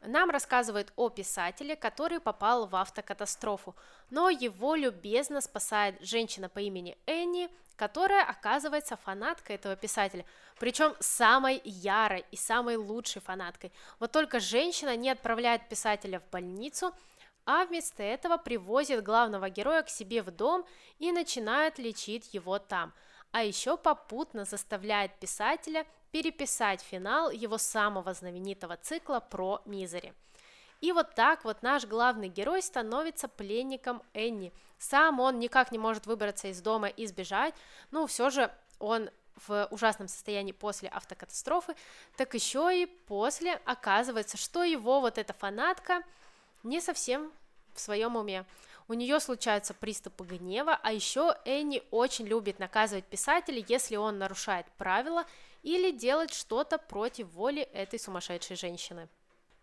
Нам 0.02 0.30
рассказывают 0.30 0.92
о 0.96 1.08
писателе, 1.08 1.74
который 1.74 2.20
попал 2.20 2.66
в 2.66 2.76
автокатастрофу, 2.76 3.74
но 4.10 4.30
его 4.30 4.74
любезно 4.74 5.40
спасает 5.40 6.00
женщина 6.00 6.48
по 6.48 6.60
имени 6.60 6.96
Энни, 7.06 7.48
которая 7.76 8.24
оказывается 8.24 8.96
фанаткой 8.96 9.56
этого 9.56 9.76
писателя, 9.76 10.24
причем 10.58 10.94
самой 11.00 11.60
ярой 11.64 12.24
и 12.30 12.36
самой 12.36 12.76
лучшей 12.76 13.20
фанаткой. 13.20 13.72
Вот 13.98 14.12
только 14.12 14.40
женщина 14.40 14.96
не 14.96 15.10
отправляет 15.10 15.68
писателя 15.68 16.20
в 16.20 16.30
больницу, 16.30 16.94
а 17.44 17.64
вместо 17.64 18.02
этого 18.02 18.38
привозит 18.38 19.04
главного 19.04 19.50
героя 19.50 19.82
к 19.82 19.88
себе 19.88 20.22
в 20.22 20.30
дом 20.30 20.66
и 20.98 21.12
начинает 21.12 21.78
лечить 21.78 22.34
его 22.34 22.58
там. 22.58 22.92
А 23.30 23.42
еще 23.42 23.76
попутно 23.76 24.44
заставляет 24.44 25.18
писателя 25.18 25.86
переписать 26.10 26.80
финал 26.80 27.30
его 27.30 27.58
самого 27.58 28.14
знаменитого 28.14 28.76
цикла 28.76 29.20
про 29.20 29.62
Мизери. 29.64 30.14
И 30.80 30.92
вот 30.92 31.14
так 31.14 31.44
вот 31.44 31.62
наш 31.62 31.86
главный 31.86 32.28
герой 32.28 32.62
становится 32.62 33.28
пленником 33.28 34.02
Энни. 34.12 34.52
Сам 34.78 35.20
он 35.20 35.38
никак 35.38 35.72
не 35.72 35.78
может 35.78 36.06
выбраться 36.06 36.48
из 36.48 36.60
дома 36.60 36.88
и 36.88 37.06
сбежать, 37.06 37.54
но 37.90 38.06
все 38.06 38.30
же 38.30 38.50
он 38.78 39.10
в 39.46 39.68
ужасном 39.70 40.08
состоянии 40.08 40.52
после 40.52 40.88
автокатастрофы, 40.88 41.74
так 42.16 42.34
еще 42.34 42.70
и 42.82 42.86
после 42.86 43.54
оказывается, 43.64 44.36
что 44.36 44.64
его 44.64 45.00
вот 45.00 45.18
эта 45.18 45.32
фанатка 45.32 46.02
не 46.62 46.80
совсем 46.80 47.32
в 47.74 47.80
своем 47.80 48.16
уме. 48.16 48.44
У 48.88 48.94
нее 48.94 49.18
случаются 49.20 49.74
приступы 49.74 50.24
гнева, 50.24 50.78
а 50.82 50.92
еще 50.92 51.36
Энни 51.44 51.82
очень 51.90 52.26
любит 52.26 52.58
наказывать 52.58 53.04
писателя, 53.04 53.64
если 53.66 53.96
он 53.96 54.18
нарушает 54.18 54.66
правила 54.78 55.24
или 55.66 55.90
делать 55.90 56.32
что-то 56.32 56.78
против 56.78 57.32
воли 57.32 57.62
этой 57.62 57.98
сумасшедшей 57.98 58.56
женщины. 58.56 59.08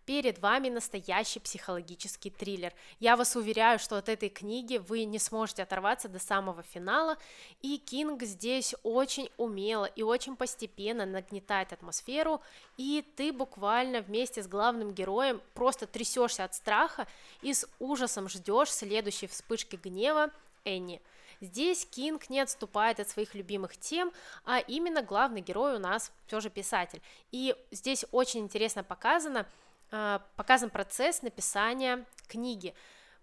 Перед 0.04 0.38
вами 0.38 0.68
настоящий 0.68 1.40
психологический 1.40 2.28
триллер. 2.28 2.74
Я 3.00 3.16
вас 3.16 3.36
уверяю, 3.36 3.78
что 3.78 3.96
от 3.96 4.10
этой 4.10 4.28
книги 4.28 4.76
вы 4.76 5.04
не 5.04 5.18
сможете 5.18 5.62
оторваться 5.62 6.10
до 6.10 6.18
самого 6.18 6.62
финала, 6.62 7.16
и 7.62 7.78
Кинг 7.78 8.22
здесь 8.22 8.74
очень 8.82 9.30
умело 9.38 9.86
и 9.86 10.02
очень 10.02 10.36
постепенно 10.36 11.06
нагнетает 11.06 11.72
атмосферу, 11.72 12.42
и 12.76 13.02
ты 13.16 13.32
буквально 13.32 14.02
вместе 14.02 14.42
с 14.42 14.46
главным 14.46 14.92
героем 14.92 15.40
просто 15.54 15.86
трясешься 15.86 16.44
от 16.44 16.54
страха 16.54 17.06
и 17.40 17.54
с 17.54 17.66
ужасом 17.78 18.28
ждешь 18.28 18.70
следующей 18.70 19.26
вспышки 19.26 19.76
гнева 19.76 20.30
Энни. 20.64 21.00
Здесь 21.44 21.86
Кинг 21.86 22.30
не 22.30 22.40
отступает 22.40 23.00
от 23.00 23.08
своих 23.08 23.34
любимых 23.34 23.76
тем, 23.76 24.12
а 24.44 24.58
именно 24.58 25.02
главный 25.02 25.42
герой 25.42 25.76
у 25.76 25.78
нас 25.78 26.10
все 26.26 26.40
же 26.40 26.48
писатель. 26.48 27.02
И 27.32 27.54
здесь 27.70 28.04
очень 28.12 28.40
интересно 28.40 28.82
показано, 28.82 29.46
а, 29.90 30.22
показан 30.36 30.70
процесс 30.70 31.22
написания 31.22 32.04
книги. 32.26 32.74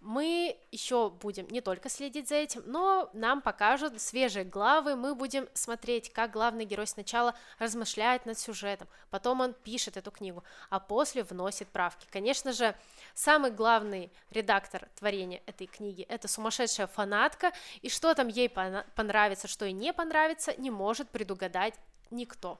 Мы 0.01 0.59
еще 0.71 1.11
будем 1.11 1.47
не 1.49 1.61
только 1.61 1.87
следить 1.87 2.27
за 2.27 2.35
этим, 2.35 2.63
но 2.65 3.11
нам 3.13 3.39
покажут 3.39 4.01
свежие 4.01 4.43
главы, 4.43 4.95
мы 4.95 5.13
будем 5.13 5.47
смотреть, 5.53 6.11
как 6.11 6.31
главный 6.31 6.65
герой 6.65 6.87
сначала 6.87 7.35
размышляет 7.59 8.25
над 8.25 8.39
сюжетом, 8.39 8.87
потом 9.11 9.41
он 9.41 9.53
пишет 9.53 9.97
эту 9.97 10.09
книгу, 10.09 10.43
а 10.71 10.79
после 10.79 11.21
вносит 11.21 11.67
правки. 11.67 12.07
Конечно 12.09 12.51
же, 12.51 12.75
самый 13.13 13.51
главный 13.51 14.11
редактор 14.31 14.89
творения 14.95 15.43
этой 15.45 15.67
книги– 15.67 16.01
это 16.09 16.27
сумасшедшая 16.27 16.87
фанатка, 16.87 17.51
и 17.83 17.89
что 17.89 18.15
там 18.15 18.27
ей 18.27 18.49
понравится, 18.49 19.47
что 19.47 19.65
ей 19.65 19.73
не 19.73 19.93
понравится, 19.93 20.59
не 20.59 20.71
может 20.71 21.09
предугадать 21.09 21.75
никто. 22.09 22.59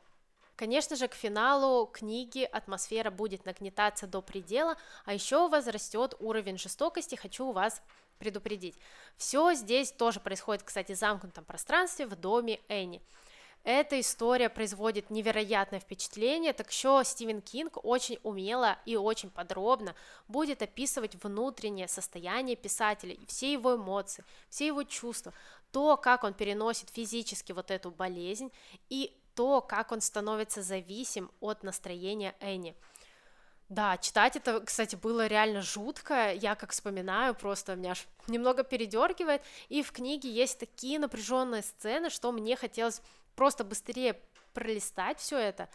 Конечно 0.62 0.96
же, 0.96 1.08
к 1.08 1.16
финалу 1.16 1.88
книги 1.88 2.44
атмосфера 2.44 3.10
будет 3.10 3.46
нагнетаться 3.46 4.06
до 4.06 4.22
предела, 4.22 4.78
а 5.06 5.14
еще 5.16 5.50
возрастет 5.50 6.14
уровень 6.20 6.60
жестокости, 6.60 7.16
хочу 7.16 7.52
вас 7.52 7.82
предупредить. 8.20 8.76
Все 9.18 9.56
здесь 9.56 9.92
тоже 9.92 10.20
происходит, 10.20 10.62
кстати, 10.62 10.92
в 10.92 10.98
замкнутом 11.00 11.46
пространстве 11.46 12.06
в 12.06 12.16
доме 12.16 12.60
Энни. 12.68 13.02
Эта 13.64 14.00
история 14.00 14.50
производит 14.50 15.10
невероятное 15.10 15.80
впечатление, 15.80 16.54
так 16.54 16.72
что 16.72 17.02
Стивен 17.02 17.42
Кинг 17.42 17.84
очень 17.84 18.20
умело 18.22 18.78
и 18.86 18.96
очень 18.96 19.32
подробно 19.32 19.96
будет 20.28 20.62
описывать 20.62 21.16
внутреннее 21.24 21.88
состояние 21.88 22.56
писателя, 22.56 23.18
все 23.28 23.52
его 23.52 23.78
эмоции, 23.78 24.24
все 24.50 24.68
его 24.68 24.84
чувства, 24.84 25.34
то, 25.72 25.98
как 25.98 26.24
он 26.24 26.36
переносит 26.36 26.92
физически 26.92 27.52
вот 27.52 27.72
эту 27.72 27.90
болезнь 27.90 28.52
и 28.90 29.18
то, 29.36 29.62
как 29.62 29.92
он 29.92 30.02
становится 30.02 30.62
зависим 30.62 31.32
от 31.40 31.64
настроения 31.64 32.36
Энни. 32.40 32.76
Да, 33.70 33.98
читать 33.98 34.36
это, 34.36 34.60
кстати, 34.60 34.98
было 34.98 35.28
реально 35.28 35.62
жутко. 35.62 36.34
Я 36.34 36.56
как 36.56 36.72
вспоминаю, 36.72 37.34
просто 37.34 37.76
меня 37.78 37.92
аж 37.92 38.06
немного 38.28 38.64
передергивает. 38.64 39.42
И 39.70 39.82
в 39.82 39.94
книге 39.94 40.30
есть 40.30 40.60
такие 40.60 41.00
напряженные 41.00 41.62
сцены, 41.62 42.10
что 42.10 42.34
мне 42.34 42.58
хотелось 42.58 43.02
просто 43.36 43.64
быстрее 43.64 44.20
пролистать 44.54 45.20
все 45.20 45.38
это. 45.38 45.70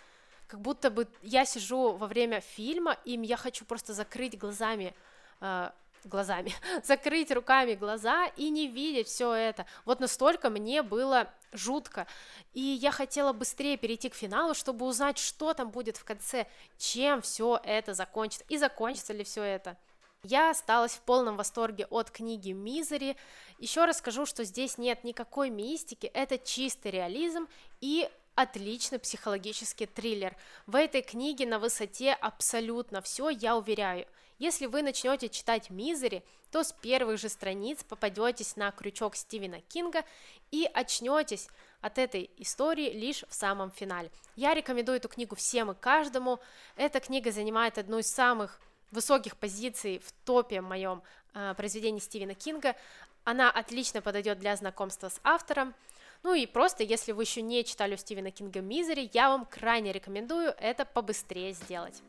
Как 0.46 0.60
будто 0.60 0.90
бы 0.90 1.08
я 1.22 1.46
сижу 1.46 1.92
во 1.92 2.06
время 2.06 2.40
фильма, 2.40 2.98
и 3.06 3.12
я 3.12 3.38
хочу 3.38 3.64
просто 3.64 3.94
закрыть 3.94 4.38
глазами 4.38 4.94
э, 5.40 5.70
глазами, 6.06 6.52
закрыть 6.84 7.30
руками 7.30 7.74
глаза 7.74 8.26
и 8.36 8.50
не 8.50 8.66
видеть 8.66 9.08
все 9.08 9.32
это. 9.32 9.66
Вот 9.84 10.00
настолько 10.00 10.50
мне 10.50 10.82
было 10.82 11.32
жутко. 11.52 12.06
И 12.52 12.60
я 12.60 12.90
хотела 12.90 13.32
быстрее 13.32 13.76
перейти 13.76 14.08
к 14.08 14.14
финалу, 14.14 14.54
чтобы 14.54 14.86
узнать, 14.86 15.18
что 15.18 15.54
там 15.54 15.70
будет 15.70 15.96
в 15.96 16.04
конце, 16.04 16.46
чем 16.78 17.22
все 17.22 17.60
это 17.64 17.94
закончится 17.94 18.44
и 18.48 18.56
закончится 18.56 19.12
ли 19.12 19.24
все 19.24 19.42
это. 19.42 19.76
Я 20.22 20.50
осталась 20.50 20.92
в 20.92 21.02
полном 21.02 21.36
восторге 21.36 21.86
от 21.86 22.10
книги 22.10 22.50
Мизери. 22.50 23.16
Еще 23.58 23.84
раз 23.84 23.98
скажу, 23.98 24.26
что 24.26 24.44
здесь 24.44 24.76
нет 24.76 25.04
никакой 25.04 25.50
мистики, 25.50 26.06
это 26.06 26.36
чистый 26.36 26.90
реализм 26.90 27.46
и 27.80 28.08
отличный 28.34 28.98
психологический 28.98 29.86
триллер. 29.86 30.36
В 30.66 30.76
этой 30.76 31.02
книге 31.02 31.46
на 31.46 31.58
высоте 31.58 32.12
абсолютно 32.12 33.00
все, 33.02 33.28
я 33.30 33.56
уверяю. 33.56 34.06
Если 34.38 34.66
вы 34.66 34.82
начнете 34.82 35.28
читать 35.30 35.70
Мизери, 35.70 36.22
то 36.50 36.62
с 36.62 36.72
первых 36.72 37.18
же 37.18 37.28
страниц 37.28 37.82
попадетесь 37.84 38.56
на 38.56 38.70
крючок 38.70 39.16
Стивена 39.16 39.60
Кинга 39.68 40.04
и 40.50 40.68
очнетесь 40.72 41.48
от 41.80 41.98
этой 41.98 42.30
истории 42.36 42.90
лишь 42.90 43.24
в 43.28 43.34
самом 43.34 43.70
финале. 43.70 44.10
Я 44.34 44.52
рекомендую 44.54 44.98
эту 44.98 45.08
книгу 45.08 45.36
всем 45.36 45.70
и 45.70 45.74
каждому. 45.74 46.38
Эта 46.76 47.00
книга 47.00 47.32
занимает 47.32 47.78
одну 47.78 47.98
из 47.98 48.08
самых 48.08 48.60
высоких 48.90 49.36
позиций 49.36 50.00
в 50.00 50.12
топе 50.24 50.60
моем 50.60 51.02
э, 51.34 51.54
произведении 51.56 52.00
Стивена 52.00 52.34
Кинга. 52.34 52.76
Она 53.24 53.50
отлично 53.50 54.02
подойдет 54.02 54.38
для 54.38 54.54
знакомства 54.54 55.08
с 55.08 55.18
автором. 55.24 55.74
Ну 56.22 56.34
и 56.34 56.46
просто, 56.46 56.82
если 56.82 57.12
вы 57.12 57.22
еще 57.22 57.42
не 57.42 57.64
читали 57.64 57.94
у 57.94 57.96
Стивена 57.96 58.30
Кинга 58.30 58.60
Мизери, 58.60 59.10
я 59.12 59.30
вам 59.30 59.46
крайне 59.46 59.92
рекомендую 59.92 60.54
это 60.58 60.84
побыстрее 60.84 61.52
сделать. 61.52 62.02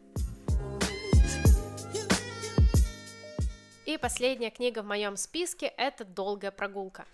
И 3.88 3.97
последняя 3.97 4.50
книга 4.50 4.82
в 4.82 4.86
моем 4.86 5.15
списке– 5.15 5.67
это 5.78 6.04
«Долгая 6.04 6.52
прогулка». 6.52 7.06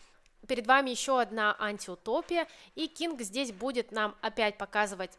Перед 0.47 0.65
вами 0.65 0.89
еще 0.89 1.21
одна 1.21 1.55
антиутопия, 1.59 2.47
и 2.73 2.87
Кинг 2.87 3.21
здесь 3.21 3.51
будет 3.51 3.91
нам 3.91 4.15
опять 4.21 4.57
показывать 4.57 5.11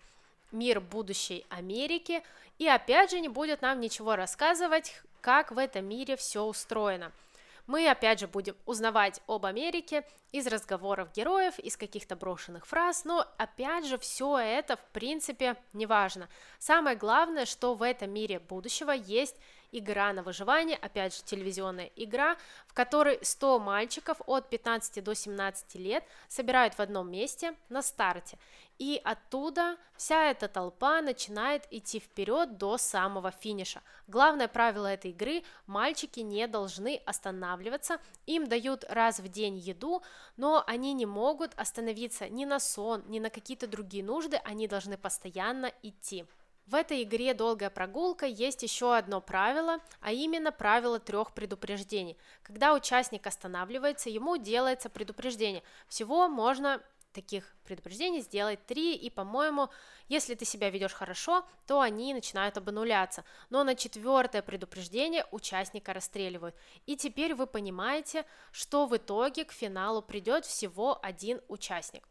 мир 0.50 0.80
будущей 0.80 1.46
Америки, 1.50 2.24
и 2.58 2.66
опять 2.66 3.12
же 3.12 3.20
не 3.20 3.28
будет 3.28 3.62
нам 3.62 3.78
ничего 3.78 4.16
рассказывать, 4.16 5.00
как 5.20 5.52
в 5.52 5.58
этом 5.58 5.84
мире 5.84 6.16
все 6.16 6.42
устроено– 6.42 7.12
мы 7.66 7.88
опять 7.88 8.20
же 8.20 8.26
будем 8.26 8.56
узнавать 8.66 9.22
об 9.26 9.46
Америке 9.46 10.04
из 10.32 10.46
разговоров 10.46 11.12
героев, 11.14 11.58
из 11.58 11.76
каких-то 11.76 12.14
брошенных 12.14 12.66
фраз, 12.66 13.04
но 13.04 13.26
опять 13.38 13.86
же 13.86 13.96
все 13.96 14.36
это 14.36 14.76
в 14.76 14.84
принципе 14.92 15.56
не 15.72 15.86
важно. 15.86 16.28
Самое 16.58 16.94
главное, 16.94 17.46
что 17.46 17.74
в 17.74 17.82
этом 17.82 18.10
мире 18.10 18.38
будущего 18.38 18.90
есть 18.90 19.36
игра 19.78 20.12
на 20.12 20.22
выживание, 20.22 20.76
опять 20.76 21.16
же 21.16 21.22
телевизионная 21.24 21.90
игра, 21.96 22.36
в 22.66 22.74
которой 22.74 23.18
100 23.20 23.58
мальчиков 23.58 24.20
от 24.26 24.48
15 24.48 25.02
до 25.02 25.14
17 25.14 25.74
лет 25.74 26.04
собирают 26.28 26.74
в 26.74 26.80
одном 26.80 27.10
месте 27.10 27.54
на 27.68 27.82
старте. 27.82 28.38
И 28.78 29.00
оттуда 29.04 29.76
вся 29.96 30.30
эта 30.30 30.48
толпа 30.48 31.00
начинает 31.00 31.66
идти 31.70 32.00
вперед 32.00 32.58
до 32.58 32.76
самого 32.76 33.30
финиша. 33.30 33.82
Главное 34.08 34.48
правило 34.48 34.86
этой 34.86 35.12
игры– 35.12 35.44
мальчики 35.66 36.20
не 36.20 36.48
должны 36.48 37.00
останавливаться, 37.06 37.98
им 38.26 38.46
дают 38.46 38.84
раз 38.88 39.20
в 39.20 39.28
день 39.28 39.58
еду, 39.58 40.02
но 40.36 40.64
они 40.66 40.92
не 40.92 41.06
могут 41.06 41.52
остановиться 41.54 42.28
ни 42.28 42.44
на 42.44 42.58
сон, 42.58 43.04
ни 43.06 43.20
на 43.20 43.30
какие-то 43.30 43.66
другие 43.66 44.02
нужды, 44.02 44.40
они 44.44 44.66
должны 44.66 44.96
постоянно 44.96 45.72
идти. 45.82 46.24
В 46.66 46.74
этой 46.74 47.02
игре 47.02 47.34
«Долгая 47.34 47.68
прогулка» 47.68 48.24
есть 48.24 48.62
еще 48.62 48.96
одно 48.96 49.20
правило, 49.20 49.80
а 50.00 50.12
именно 50.12 50.50
правило 50.50 50.98
трех 50.98 51.32
предупреждений. 51.32 52.16
Когда 52.42 52.72
участник 52.72 53.26
останавливается, 53.26 54.08
ему 54.08 54.38
делается 54.38 54.88
предупреждение. 54.88 55.62
Всего 55.88 56.26
можно 56.26 56.82
таких 57.12 57.54
предупреждений 57.64 58.20
сделать 58.20 58.64
три, 58.66 58.94
и, 58.94 59.10
по-моему, 59.10 59.68
если 60.08 60.34
ты 60.34 60.46
себя 60.46 60.70
ведешь 60.70 60.94
хорошо, 60.94 61.46
то 61.66 61.80
они 61.80 62.14
начинают 62.14 62.56
обнуляться. 62.56 63.24
Но 63.50 63.62
на 63.62 63.74
четвертое 63.74 64.42
предупреждение 64.42 65.26
участника 65.30 65.92
расстреливают. 65.92 66.56
И 66.86 66.96
теперь 66.96 67.34
вы 67.34 67.46
понимаете, 67.46 68.24
что 68.52 68.86
в 68.86 68.96
итоге 68.96 69.44
к 69.44 69.52
финалу 69.52 70.00
придет 70.00 70.46
всего 70.46 70.98
один 71.02 71.42
участник. 71.48 72.08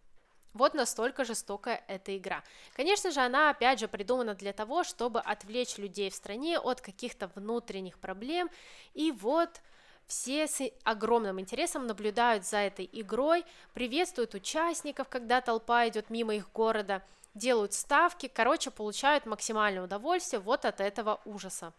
Вот 0.54 0.76
настолько 0.76 1.26
жестокая 1.26 1.84
эта 1.88 2.16
игра. 2.16 2.44
Конечно 2.74 3.12
же, 3.12 3.22
она 3.22 3.50
опять 3.50 3.80
же 3.80 3.88
придумана 3.88 4.36
для 4.36 4.54
того, 4.54 4.84
чтобы 4.84 5.20
отвлечь 5.20 5.78
людей 5.78 6.10
в 6.10 6.16
стране 6.16 6.60
от 6.60 6.80
каких-то 6.80 7.28
внутренних 7.36 7.98
проблем. 7.98 8.50
И 8.94 9.12
вот 9.12 9.62
все 10.06 10.48
с 10.48 10.62
огромным 10.84 11.40
интересом 11.40 11.88
наблюдают 11.88 12.46
за 12.46 12.58
этой 12.58 12.88
игрой, 12.92 13.46
приветствуют 13.74 14.36
участников, 14.36 15.10
когда 15.10 15.42
толпа 15.42 15.88
идет 15.88 16.10
мимо 16.10 16.36
их 16.36 16.52
города, 16.52 17.02
делают 17.34 17.74
ставки, 17.74 18.28
короче, 18.28 18.70
получают 18.70 19.26
максимальное 19.26 19.84
удовольствие 19.84 20.40
вот 20.40 20.66
от 20.66 20.82
этого 20.82 21.20
ужаса. 21.26 21.74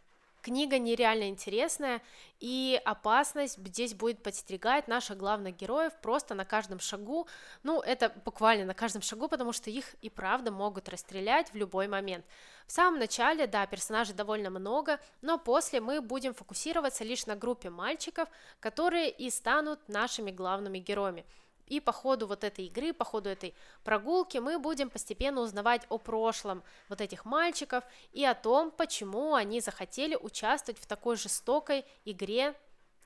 Книга 0.45 0.79
нереально 0.79 1.31
интересная, 1.31 2.03
и 2.39 2.79
опасность 2.85 3.57
здесь 3.67 3.95
будет 3.95 4.23
подстерегать 4.23 4.89
наших 4.89 5.17
главных 5.17 5.57
героев 5.57 5.95
просто 6.03 6.35
на 6.35 6.45
каждом 6.45 6.81
шагу. 6.81 7.27
Ну, 7.63 7.81
это 7.81 8.13
буквально 8.27 8.67
на 8.67 8.75
каждом 8.75 9.01
шагу, 9.01 9.29
потому 9.29 9.55
что 9.55 9.71
их 9.71 9.95
и 10.03 10.11
правда 10.11 10.51
могут 10.51 10.91
расстрелять 10.91 11.51
в 11.51 11.57
любой 11.57 11.89
момент. 11.89 12.27
В 12.67 12.73
самом 12.73 13.01
начале, 13.01 13.47
да, 13.47 13.67
персонажей 13.67 14.15
довольно 14.15 14.51
много, 14.51 15.01
но 15.23 15.39
после 15.39 15.81
мы 15.81 16.03
будем 16.03 16.35
фокусироваться 16.35 17.05
лишь 17.05 17.25
на 17.25 17.37
группе 17.37 17.71
мальчиков, 17.71 18.29
которые 18.61 19.09
и 19.09 19.31
станут 19.31 19.89
нашими 19.89 20.31
главными 20.31 20.77
героями. 20.79 21.25
И 21.67 21.81
по 21.81 21.93
ходу 21.93 22.27
вот 22.27 22.45
этой 22.45 22.67
игры, 22.67 22.93
по 22.93 23.05
ходу 23.05 23.31
этой 23.31 23.55
прогулки 23.83 24.39
мы 24.39 24.59
будем 24.59 24.91
постепенно 24.91 25.41
узнавать 25.41 25.83
о 25.89 25.99
прошлом 25.99 26.63
вот 26.89 27.01
этих 27.01 27.25
мальчиков 27.25 27.85
и 28.13 28.25
о 28.25 28.35
том, 28.35 28.71
почему 28.71 29.35
они 29.35 29.61
захотели 29.61 30.17
участвовать 30.17 30.81
в 30.81 30.87
такой 30.87 31.17
жестокой 31.17 31.85
игре 32.05 32.55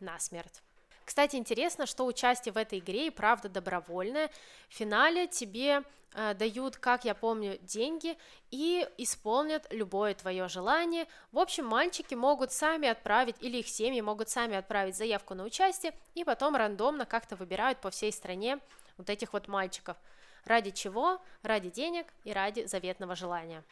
на 0.01 0.19
смерть. 0.19 0.63
Кстати, 1.09 1.37
интересно, 1.37 1.87
что 1.87 2.05
участие 2.05 2.53
в 2.53 2.59
этой 2.59 2.81
игре 2.81 3.07
и 3.07 3.11
правда 3.11 3.49
добровольное. 3.49 4.29
В 4.69 4.75
финале 4.75 5.27
тебе 5.27 5.83
э, 6.13 6.35
дают, 6.35 6.77
как 6.77 7.07
я 7.07 7.15
помню, 7.15 7.57
деньги 7.63 8.19
и 8.51 8.87
исполнят 8.99 9.67
любое 9.71 10.13
твое 10.13 10.49
желание. 10.49 11.07
В 11.33 11.39
общем, 11.39 11.65
мальчики 11.65 12.15
могут 12.15 12.53
сами 12.53 12.89
отправить, 12.89 13.37
или 13.41 13.57
их 13.57 13.69
семьи 13.69 14.03
могут 14.03 14.29
сами 14.29 14.55
отправить 14.55 14.97
заявку 14.97 15.33
на 15.33 15.45
участие, 15.45 15.95
и 16.15 16.25
потом 16.25 16.57
рандомно 16.57 17.07
как-то 17.07 17.37
выбирают 17.37 17.81
по 17.81 17.89
всей 17.89 18.13
стране 18.13 18.59
вот 18.99 19.09
этих 19.09 19.33
вот 19.33 19.49
мальчиков. 19.49 19.97
Ради 20.45 20.73
чего? 20.73 21.23
Ради 21.43 21.71
денег 21.71 22.07
и 22.25 22.35
ради 22.35 22.67
заветного 22.67 23.17
желания. 23.17 23.65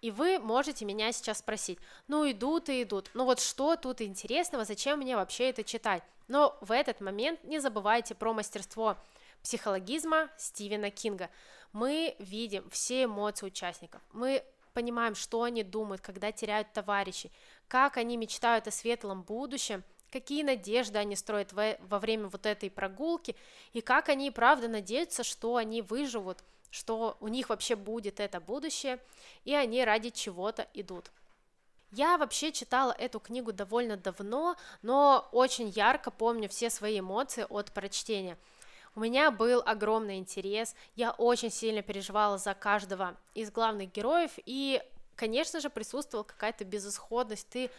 И 0.00 0.10
вы 0.10 0.38
можете 0.38 0.84
меня 0.84 1.12
сейчас 1.12 1.38
спросить, 1.38 1.78
ну 2.08 2.28
идут 2.30 2.70
и 2.70 2.82
идут, 2.82 3.10
ну 3.12 3.24
вот 3.24 3.38
что 3.38 3.76
тут 3.76 4.00
интересного, 4.00 4.64
зачем 4.64 5.00
мне 5.00 5.14
вообще 5.14 5.50
это 5.50 5.62
читать? 5.62 6.02
Но 6.26 6.56
в 6.62 6.72
этот 6.72 7.00
момент 7.00 7.42
не 7.44 7.58
забывайте 7.58 8.14
про 8.14 8.32
мастерство 8.32 8.96
психологизма 9.42 10.30
Стивена 10.38 10.90
Кинга. 10.90 11.28
Мы 11.72 12.16
видим 12.18 12.68
все 12.70 13.04
эмоции 13.04 13.46
участников, 13.46 14.00
мы 14.12 14.42
понимаем, 14.72 15.14
что 15.14 15.42
они 15.42 15.62
думают, 15.62 16.00
когда 16.00 16.32
теряют 16.32 16.72
товарищей, 16.72 17.30
как 17.68 17.98
они 17.98 18.16
мечтают 18.16 18.68
о 18.68 18.70
светлом 18.70 19.22
будущем, 19.22 19.84
какие 20.10 20.42
надежды 20.44 20.98
они 20.98 21.14
строят 21.14 21.52
во, 21.52 21.98
время 21.98 22.28
вот 22.28 22.46
этой 22.46 22.70
прогулки, 22.70 23.36
и 23.72 23.80
как 23.82 24.08
они 24.08 24.30
правда 24.30 24.68
надеются, 24.68 25.24
что 25.24 25.56
они 25.56 25.82
выживут– 25.82 26.38
что 26.70 27.16
у 27.20 27.28
них 27.28 27.48
вообще 27.48 27.76
будет 27.76 28.20
это 28.20 28.40
будущее, 28.40 28.98
и 29.44 29.54
они 29.54 29.84
ради 29.84 30.10
чего-то 30.10 30.66
идут. 30.74 31.10
Я 31.92 32.18
вообще 32.18 32.52
читала 32.52 32.92
эту 32.92 33.18
книгу 33.18 33.52
довольно 33.52 33.96
давно, 33.96 34.56
но 34.82 35.28
очень 35.32 35.68
ярко 35.70 36.10
помню 36.10 36.48
все 36.48 36.70
свои 36.70 37.00
эмоции 37.00 37.46
от 37.48 37.72
прочтения. 37.72 38.38
У 38.94 39.00
меня 39.00 39.30
был 39.30 39.62
огромный 39.64 40.18
интерес, 40.18 40.74
я 40.94 41.12
очень 41.12 41.50
сильно 41.50 41.82
переживала 41.82 42.38
за 42.38 42.54
каждого 42.54 43.16
из 43.34 43.50
главных 43.50 43.92
героев, 43.92 44.32
и, 44.46 44.82
конечно 45.16 45.60
же, 45.60 45.70
присутствовала 45.70 46.24
какая-то 46.24 46.64
безысходность. 46.64 47.48
Ты 47.48 47.70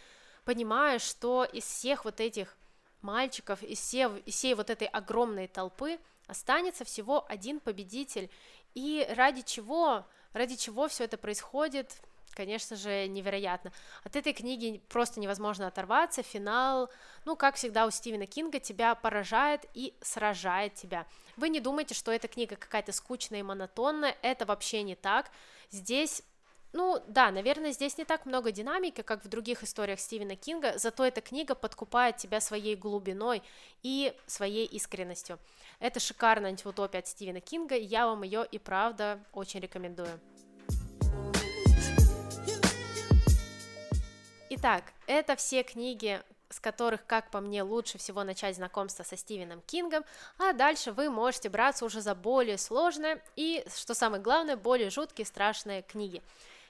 понимаешь, 0.44 1.02
что 1.02 1.44
из 1.44 1.64
всех 1.64 2.04
вот 2.04 2.20
этих 2.20 2.56
мальчиков, 3.02 3.62
из 3.62 3.78
всей, 3.78 4.06
из 4.24 4.34
всей 4.34 4.54
вот 4.54 4.70
этой 4.70 4.86
огромной 4.86 5.48
толпы 5.48 5.98
останется 6.26 6.84
всего 6.84 7.26
один 7.28 7.60
победитель, 7.60 8.30
и 8.74 9.06
ради 9.16 9.42
чего, 9.42 10.06
ради 10.32 10.56
чего 10.56 10.88
все 10.88 11.04
это 11.04 11.18
происходит, 11.18 11.96
конечно 12.34 12.76
же, 12.76 13.06
невероятно. 13.08 13.72
От 14.04 14.16
этой 14.16 14.32
книги 14.32 14.82
просто 14.88 15.20
невозможно 15.20 15.66
оторваться. 15.66 16.22
Финал, 16.22 16.90
ну, 17.24 17.36
как 17.36 17.56
всегда 17.56 17.86
у 17.86 17.90
Стивена 17.90 18.26
Кинга, 18.26 18.58
тебя 18.58 18.94
поражает 18.94 19.66
и 19.74 19.94
сражает 20.00 20.74
тебя. 20.74 21.06
Вы 21.36 21.48
не 21.48 21.60
думайте, 21.60 21.94
что 21.94 22.10
эта 22.10 22.28
книга 22.28 22.56
какая-то 22.56 22.92
скучная 22.92 23.40
и 23.40 23.42
монотонная, 23.42 24.16
это 24.22 24.46
вообще 24.46 24.82
не 24.82 24.94
так. 24.94 25.30
Здесь 25.70 26.22
ну 26.74 27.02
да, 27.06 27.30
наверное, 27.30 27.72
здесь 27.72 27.98
не 27.98 28.04
так 28.04 28.24
много 28.24 28.50
динамики, 28.50 29.02
как 29.02 29.22
в 29.24 29.28
других 29.28 29.62
историях 29.62 30.00
Стивена 30.00 30.36
Кинга, 30.36 30.78
зато 30.78 31.04
эта 31.04 31.20
книга 31.20 31.54
подкупает 31.54 32.16
тебя 32.16 32.40
своей 32.40 32.76
глубиной 32.76 33.42
и 33.82 34.14
своей 34.26 34.64
искренностью. 34.64 35.38
Это 35.82 35.98
шикарная 35.98 36.50
антиутопия 36.50 37.00
от 37.00 37.08
Стивена 37.08 37.40
Кинга, 37.40 37.76
я 37.76 38.06
вам 38.06 38.22
ее 38.22 38.46
и 38.48 38.60
правда 38.60 39.18
очень 39.32 39.58
рекомендую. 39.58 40.20
Итак, 44.50 44.92
это 45.08 45.34
все 45.34 45.64
книги, 45.64 46.22
с 46.50 46.60
которых, 46.60 47.04
как 47.04 47.32
по 47.32 47.40
мне, 47.40 47.64
лучше 47.64 47.98
всего 47.98 48.22
начать 48.22 48.54
знакомство 48.54 49.02
со 49.02 49.16
Стивеном 49.16 49.60
Кингом, 49.62 50.04
а 50.38 50.52
дальше 50.52 50.92
вы 50.92 51.10
можете 51.10 51.48
браться 51.48 51.84
уже 51.84 52.00
за 52.00 52.14
более 52.14 52.58
сложные 52.58 53.20
и, 53.34 53.64
что 53.74 53.94
самое 53.94 54.22
главное, 54.22 54.56
более 54.56 54.88
жуткие, 54.88 55.26
страшные 55.26 55.82
книги. 55.82 56.22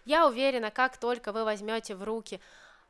Я 0.07 0.27
уверена, 0.27 0.70
как 0.70 0.96
только 0.96 1.33
вы 1.33 1.44
возьмете 1.44 1.94
в 1.94 2.03
руки 2.03 2.40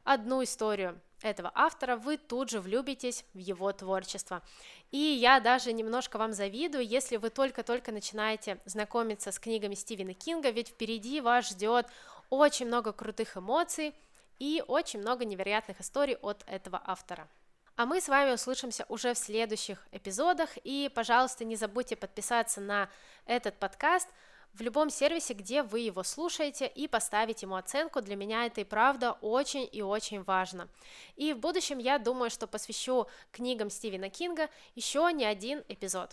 одну 0.04 0.44
историю 0.44 1.00
этого 1.22 1.50
автора, 1.54 1.96
вы 1.96 2.16
тут 2.16 2.50
же 2.50 2.60
влюбитесь 2.60 3.24
в 3.34 3.38
его 3.38 3.72
творчество. 3.72 4.42
И 4.90 4.98
я 4.98 5.40
даже 5.40 5.72
немножко 5.72 6.18
вам 6.18 6.32
завидую, 6.32 6.86
если 6.86 7.16
вы 7.16 7.30
только-только 7.30 7.92
начинаете 7.92 8.58
знакомиться 8.64 9.32
с 9.32 9.38
книгами 9.38 9.74
Стивена 9.74 10.14
Кинга, 10.14 10.50
ведь 10.50 10.68
впереди 10.68 11.20
вас 11.20 11.48
ждет 11.48 11.86
очень 12.30 12.66
много 12.66 12.92
крутых 12.92 13.36
эмоций 13.36 13.94
и 14.38 14.62
очень 14.66 15.00
много 15.00 15.24
невероятных 15.24 15.80
историй 15.80 16.16
от 16.16 16.44
этого 16.46 16.80
автора. 16.84 17.28
А 17.76 17.86
мы 17.86 18.00
с 18.00 18.08
вами 18.08 18.32
услышимся 18.32 18.84
уже 18.88 19.14
в 19.14 19.18
следующих 19.18 19.86
эпизодах, 19.92 20.50
и, 20.62 20.90
пожалуйста, 20.94 21.44
не 21.44 21.56
забудьте 21.56 21.96
подписаться 21.96 22.60
на 22.60 22.88
этот 23.26 23.58
подкаст– 23.58 24.08
в 24.54 24.60
любом 24.60 24.90
сервисе, 24.90 25.34
где 25.34 25.62
вы 25.62 25.80
его 25.80 26.02
слушаете, 26.02 26.66
и 26.66 26.86
поставить 26.86 27.42
ему 27.42 27.56
оценку. 27.56 28.00
Для 28.00 28.16
меня 28.16 28.46
это 28.46 28.60
и 28.60 28.64
правда 28.64 29.12
очень 29.20 29.68
и 29.70 29.82
очень 29.82 30.22
важно. 30.22 30.68
И 31.16 31.32
в 31.32 31.38
будущем 31.38 31.78
я 31.78 31.98
думаю, 31.98 32.30
что 32.30 32.46
посвящу 32.46 33.06
книгам 33.30 33.70
Стивена 33.70 34.08
Кинга 34.08 34.48
еще 34.74 35.10
не 35.12 35.24
один 35.24 35.62
эпизод. 35.68 36.10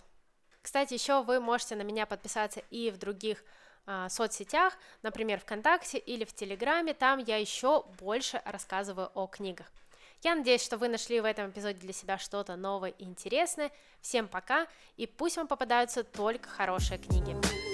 Кстати, 0.62 0.94
еще 0.94 1.22
вы 1.22 1.40
можете 1.40 1.76
на 1.76 1.82
меня 1.82 2.06
подписаться 2.06 2.62
и 2.70 2.90
в 2.90 2.98
других 2.98 3.44
э, 3.86 4.08
соцсетях, 4.10 4.74
например, 5.02 5.40
ВКонтакте 5.40 5.98
или 5.98 6.24
в 6.24 6.34
Телеграме, 6.34 6.94
там 6.94 7.18
я 7.18 7.36
еще 7.36 7.84
больше 7.98 8.42
рассказываю 8.44 9.10
о 9.14 9.26
книгах. 9.26 9.66
Я 10.22 10.34
надеюсь, 10.34 10.62
что 10.62 10.76
вы 10.76 10.88
нашли 10.88 11.18
в 11.20 11.24
этом 11.24 11.48
эпизоде 11.48 11.78
для 11.78 11.94
себя 11.94 12.18
что-то 12.18 12.56
новое 12.56 12.90
и 12.90 13.04
интересное. 13.04 13.70
Всем 14.02 14.28
пока, 14.28 14.66
и 14.98 15.06
пусть 15.06 15.38
вам 15.38 15.48
попадаются 15.48 16.04
только 16.04 16.48
хорошие 16.48 16.98
книги. 16.98 17.69